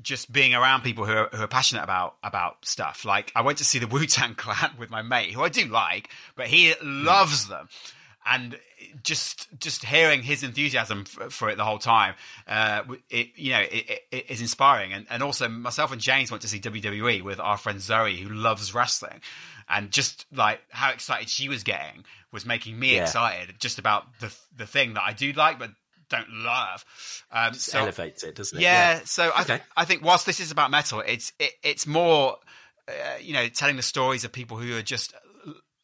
just 0.00 0.30
being 0.32 0.54
around 0.54 0.82
people 0.82 1.04
who 1.04 1.12
are, 1.12 1.28
who 1.32 1.42
are 1.42 1.48
passionate 1.48 1.82
about 1.82 2.16
about 2.22 2.64
stuff. 2.64 3.04
Like 3.04 3.32
I 3.34 3.42
went 3.42 3.58
to 3.58 3.64
see 3.64 3.78
the 3.78 3.86
Wu 3.88 4.06
Tang 4.06 4.34
Clan 4.34 4.72
with 4.78 4.90
my 4.90 5.02
mate, 5.02 5.32
who 5.32 5.42
I 5.42 5.48
do 5.48 5.66
like, 5.66 6.10
but 6.36 6.46
he 6.46 6.74
loves 6.82 7.48
them, 7.48 7.68
and 8.26 8.58
just 9.02 9.48
just 9.58 9.84
hearing 9.84 10.22
his 10.22 10.42
enthusiasm 10.42 11.04
for, 11.04 11.30
for 11.30 11.50
it 11.50 11.56
the 11.56 11.64
whole 11.64 11.78
time, 11.78 12.14
uh, 12.46 12.82
it 13.10 13.28
you 13.36 13.52
know 13.52 13.60
it, 13.60 14.02
it, 14.10 14.30
is 14.30 14.40
inspiring. 14.40 14.92
And 14.92 15.06
and 15.10 15.22
also 15.22 15.48
myself 15.48 15.92
and 15.92 16.00
James 16.00 16.30
went 16.30 16.42
to 16.42 16.48
see 16.48 16.60
WWE 16.60 17.22
with 17.22 17.40
our 17.40 17.56
friend 17.56 17.80
Zoe, 17.80 18.16
who 18.16 18.28
loves 18.32 18.74
wrestling. 18.74 19.20
And 19.68 19.90
just 19.90 20.26
like 20.32 20.60
how 20.70 20.90
excited 20.90 21.28
she 21.28 21.48
was 21.48 21.62
getting 21.62 22.04
was 22.32 22.46
making 22.46 22.78
me 22.78 22.94
Yeah. 22.94 23.02
excited 23.02 23.54
just 23.58 23.78
about 23.78 24.04
the 24.20 24.34
the 24.56 24.66
thing 24.66 24.94
that 24.94 25.02
I 25.02 25.12
do 25.12 25.32
like 25.32 25.58
but 25.58 25.70
don't 26.08 26.30
love. 26.30 26.84
Um, 27.30 27.52
so 27.54 27.80
elevates 27.80 28.22
it, 28.22 28.34
doesn't 28.34 28.58
it? 28.58 28.62
yeah, 28.62 29.00
so 29.04 29.30
I, 29.34 29.42
th- 29.42 29.60
Okay. 29.60 29.62
I 29.76 29.84
think 29.84 30.02
whilst 30.02 30.24
this 30.26 30.40
is 30.40 30.50
about 30.50 30.70
metal, 30.70 31.00
it's 31.00 31.32
it, 31.38 31.52
it's 31.62 31.86
more, 31.86 32.38
uh, 32.88 32.92
you 33.20 33.34
know, 33.34 33.48
telling 33.48 33.76
the 33.76 33.82
stories 33.82 34.24
of 34.24 34.32
people 34.32 34.56
who 34.56 34.76
are 34.76 34.82
just 34.82 35.12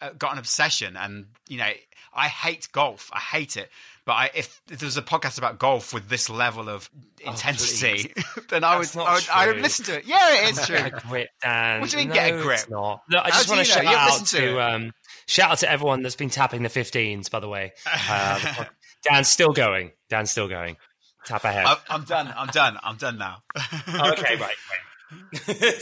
uh, 0.00 0.10
got 0.16 0.32
an 0.32 0.38
obsession, 0.38 0.96
and 0.96 1.26
you 1.48 1.58
know, 1.58 1.70
I 2.14 2.28
hate 2.28 2.68
golf, 2.72 3.10
I 3.12 3.18
hate 3.20 3.56
it. 3.56 3.68
But 4.06 4.12
I, 4.12 4.30
if, 4.34 4.60
if 4.70 4.80
there 4.80 4.86
was 4.86 4.98
a 4.98 5.02
podcast 5.02 5.38
about 5.38 5.58
golf 5.58 5.94
with 5.94 6.08
this 6.08 6.28
level 6.28 6.68
of 6.68 6.90
intensity, 7.24 8.12
then 8.50 8.62
I 8.62 8.76
would, 8.78 8.94
I 8.96 9.14
would, 9.14 9.28
I 9.32 9.46
would 9.46 9.60
listen 9.62 9.86
to 9.86 9.98
it. 9.98 10.04
Yeah, 10.06 10.44
it 10.44 10.50
is 10.50 10.66
true. 10.66 10.76
Get 10.76 10.92
a 10.92 11.06
grip, 11.08 11.30
Dan. 11.42 11.80
What 11.80 11.90
do 11.90 11.96
you 11.96 12.02
mean 12.02 12.08
no, 12.08 12.14
get 12.14 12.34
a 12.34 12.42
grip? 12.42 12.68
Not. 12.68 13.02
Look, 13.08 13.20
I 13.20 13.30
How 13.30 13.30
just 13.30 13.48
want 13.48 13.60
to 13.60 13.64
shout 13.64 13.86
out 13.86 14.26
to 14.26 14.36
to, 14.36 14.60
um, 14.60 14.92
shout 15.26 15.52
out 15.52 15.58
to 15.58 15.70
everyone 15.70 16.02
that's 16.02 16.16
been 16.16 16.28
tapping 16.28 16.62
the 16.62 16.68
15s. 16.68 17.30
By 17.30 17.40
the 17.40 17.48
way, 17.48 17.72
uh, 17.86 18.64
Dan's 19.10 19.28
still 19.28 19.52
going. 19.52 19.92
Dan's 20.10 20.30
still 20.30 20.48
going. 20.48 20.76
Tap 21.24 21.44
ahead. 21.44 21.64
I'm, 21.66 21.76
I'm 21.88 22.04
done. 22.04 22.34
I'm 22.36 22.48
done. 22.48 22.78
I'm 22.82 22.96
done 22.96 23.16
now. 23.16 23.38
okay, 23.56 23.96
right. 23.96 24.40
right. 24.40 24.54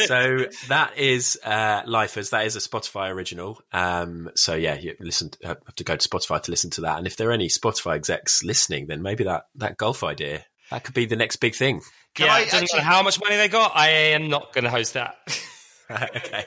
So 0.06 0.46
that 0.68 0.92
is 0.96 1.38
uh, 1.44 1.82
Lifers. 1.86 2.30
That 2.30 2.46
is 2.46 2.56
a 2.56 2.60
Spotify 2.60 3.10
original. 3.10 3.60
Um, 3.72 4.30
so 4.34 4.54
yeah, 4.54 4.74
you 4.74 4.94
listen. 5.00 5.30
Have 5.42 5.62
to 5.76 5.84
go 5.84 5.96
to 5.96 6.08
Spotify 6.08 6.42
to 6.42 6.50
listen 6.50 6.70
to 6.70 6.82
that. 6.82 6.98
And 6.98 7.06
if 7.06 7.16
there 7.16 7.28
are 7.30 7.32
any 7.32 7.48
Spotify 7.48 7.96
execs 7.96 8.42
listening, 8.42 8.86
then 8.86 9.02
maybe 9.02 9.24
that 9.24 9.46
that 9.56 9.76
golf 9.76 10.02
idea 10.04 10.44
that 10.72 10.84
could 10.84 10.94
be 10.94 11.04
the 11.04 11.16
next 11.16 11.36
big 11.36 11.54
thing. 11.54 11.82
Can 12.14 12.26
yeah, 12.26 12.34
I 12.34 12.40
it 12.40 12.44
doesn't 12.46 12.64
actually- 12.64 12.78
matter 12.78 12.88
how 12.88 13.02
much 13.02 13.20
money 13.20 13.36
they 13.36 13.48
got. 13.48 13.72
I 13.74 13.88
am 13.88 14.28
not 14.28 14.52
going 14.54 14.64
to 14.64 14.70
host 14.70 14.94
that. 14.94 15.16
okay. 15.90 16.46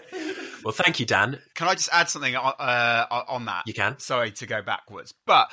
Well, 0.63 0.73
thank 0.73 0.99
you, 0.99 1.05
Dan. 1.05 1.39
Can 1.53 1.67
I 1.67 1.75
just 1.75 1.89
add 1.91 2.09
something 2.09 2.35
on, 2.35 2.53
uh, 2.57 3.05
on 3.27 3.45
that? 3.45 3.63
You 3.67 3.73
can. 3.75 3.99
Sorry 3.99 4.31
to 4.31 4.47
go 4.47 4.63
backwards, 4.63 5.13
but 5.27 5.51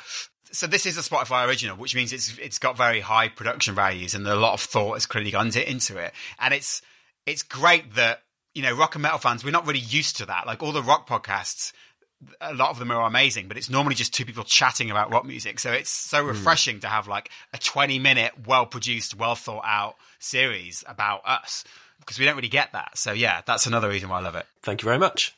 so 0.53 0.67
this 0.67 0.87
is 0.87 0.97
a 0.97 1.01
Spotify 1.03 1.47
original, 1.47 1.77
which 1.77 1.95
means 1.95 2.13
it's 2.13 2.39
it's 2.39 2.59
got 2.59 2.77
very 2.79 3.01
high 3.01 3.29
production 3.29 3.75
values 3.75 4.15
and 4.15 4.27
a 4.27 4.37
lot 4.37 4.55
of 4.55 4.61
thought 4.61 4.95
has 4.95 5.05
clearly 5.07 5.31
gone 5.31 5.47
into, 5.47 5.71
into 5.71 5.99
it, 5.99 6.15
and 6.39 6.55
it's 6.55 6.81
it's 7.27 7.43
great 7.43 7.95
that 7.95 8.23
you 8.55 8.63
know 8.63 8.75
rock 8.75 8.95
and 8.95 9.03
metal 9.03 9.19
fans 9.19 9.45
we're 9.45 9.51
not 9.51 9.67
really 9.67 9.81
used 9.81 10.17
to 10.19 10.27
that. 10.27 10.47
Like 10.47 10.63
all 10.63 10.73
the 10.73 10.83
rock 10.83 11.09
podcasts, 11.09 11.73
a 12.41 12.55
lot 12.55 12.71
of 12.71 12.79
them 12.79 12.91
are 12.91 13.07
amazing, 13.07 13.49
but 13.49 13.57
it's 13.57 13.71
normally 13.71 13.95
just 13.95 14.15
two 14.15 14.25
people 14.25 14.45
chatting 14.45 14.91
about 14.91 15.11
rock 15.11 15.25
music. 15.25 15.59
So 15.59 15.73
it's 15.73 15.91
so 15.91 16.23
refreshing 16.23 16.81
to 16.81 16.89
have 16.89 17.09
like 17.09 17.31
a 17.53 17.59
twenty 17.59 17.99
minute, 17.99 18.33
well 18.47 18.67
produced, 18.67 19.17
well 19.17 19.35
thought 19.35 19.65
out 19.65 19.97
series 20.19 20.85
about 20.87 21.23
us 21.25 21.65
because 22.01 22.19
we 22.19 22.25
don't 22.25 22.37
really 22.37 22.49
get 22.49 22.73
that. 22.73 22.99
So 22.99 23.13
yeah, 23.13 23.43
that's 23.47 23.67
another 23.67 23.89
reason 23.89 24.09
why 24.09 24.19
I 24.19 24.23
love 24.23 24.35
it. 24.37 24.47
Thank 24.63 24.83
you 24.83 24.87
very 24.87 24.99
much. 24.99 25.35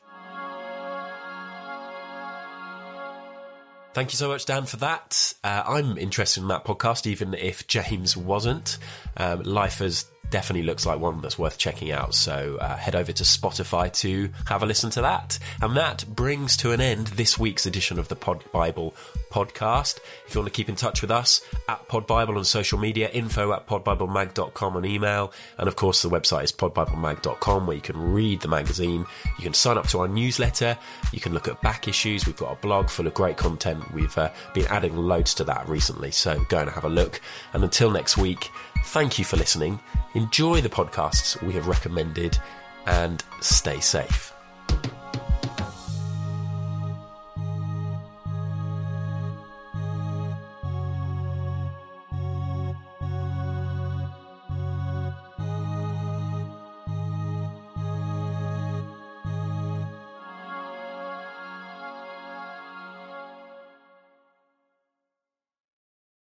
Thank 3.93 4.11
you 4.11 4.17
so 4.17 4.27
much, 4.27 4.45
Dan, 4.45 4.65
for 4.65 4.75
that. 4.77 5.33
Uh, 5.41 5.63
I'm 5.65 5.97
interested 5.97 6.41
in 6.41 6.49
that 6.49 6.65
podcast, 6.65 7.07
even 7.07 7.33
if 7.33 7.65
James 7.65 8.17
wasn't. 8.17 8.77
Um, 9.15 9.43
Lifers 9.43 10.03
definitely 10.29 10.63
looks 10.63 10.85
like 10.85 10.99
one 10.99 11.21
that's 11.21 11.37
worth 11.37 11.57
checking 11.57 11.91
out. 11.91 12.13
So 12.13 12.57
uh, 12.59 12.75
head 12.75 12.95
over 12.95 13.11
to 13.11 13.23
Spotify 13.23 13.91
to 14.01 14.29
have 14.47 14.63
a 14.63 14.65
listen 14.65 14.89
to 14.91 15.01
that. 15.01 15.39
And 15.61 15.75
that 15.77 16.05
brings 16.07 16.57
to 16.57 16.71
an 16.71 16.81
end 16.81 17.07
this 17.07 17.37
week's 17.37 17.65
edition 17.65 17.99
of 17.99 18.07
the 18.07 18.15
Pod 18.15 18.43
Bible 18.51 18.93
podcast. 19.29 19.99
If 20.27 20.35
you 20.35 20.41
want 20.41 20.53
to 20.53 20.57
keep 20.57 20.69
in 20.69 20.75
touch 20.75 21.01
with 21.01 21.11
us, 21.11 21.41
at 21.67 21.87
Pod 21.87 22.07
Bible 22.07 22.37
on 22.37 22.45
social 22.45 22.79
media, 22.79 23.09
info 23.09 23.53
at 23.53 23.67
podbiblemag.com 23.67 24.75
on 24.75 24.85
email. 24.85 25.31
And 25.57 25.67
of 25.67 25.75
course, 25.75 26.01
the 26.01 26.09
website 26.09 26.45
is 26.45 26.51
podbiblemag.com 26.51 27.67
where 27.67 27.75
you 27.75 27.81
can 27.81 28.13
read 28.13 28.41
the 28.41 28.47
magazine. 28.47 29.05
You 29.37 29.43
can 29.43 29.53
sign 29.53 29.77
up 29.77 29.87
to 29.89 29.99
our 29.99 30.07
newsletter. 30.07 30.77
You 31.11 31.19
can 31.19 31.33
look 31.33 31.47
at 31.47 31.61
back 31.61 31.87
issues. 31.87 32.25
We've 32.25 32.37
got 32.37 32.51
a 32.51 32.55
blog 32.55 32.89
full 32.89 33.07
of 33.07 33.13
great 33.13 33.37
content. 33.37 33.93
We've 33.93 34.17
uh, 34.17 34.31
been 34.53 34.67
adding 34.67 34.95
loads 34.95 35.33
to 35.35 35.43
that 35.45 35.67
recently. 35.67 36.11
So 36.11 36.43
go 36.49 36.59
and 36.59 36.69
have 36.69 36.85
a 36.85 36.89
look. 36.89 37.21
And 37.53 37.63
until 37.63 37.91
next 37.91 38.17
week, 38.17 38.51
thank 38.85 39.17
you 39.19 39.25
for 39.25 39.37
listening. 39.37 39.79
Enjoy 40.13 40.61
the 40.61 40.69
podcasts 40.69 41.41
we 41.41 41.53
have 41.53 41.67
recommended 41.67 42.37
and 42.85 43.23
stay 43.41 43.79
safe. 43.79 44.34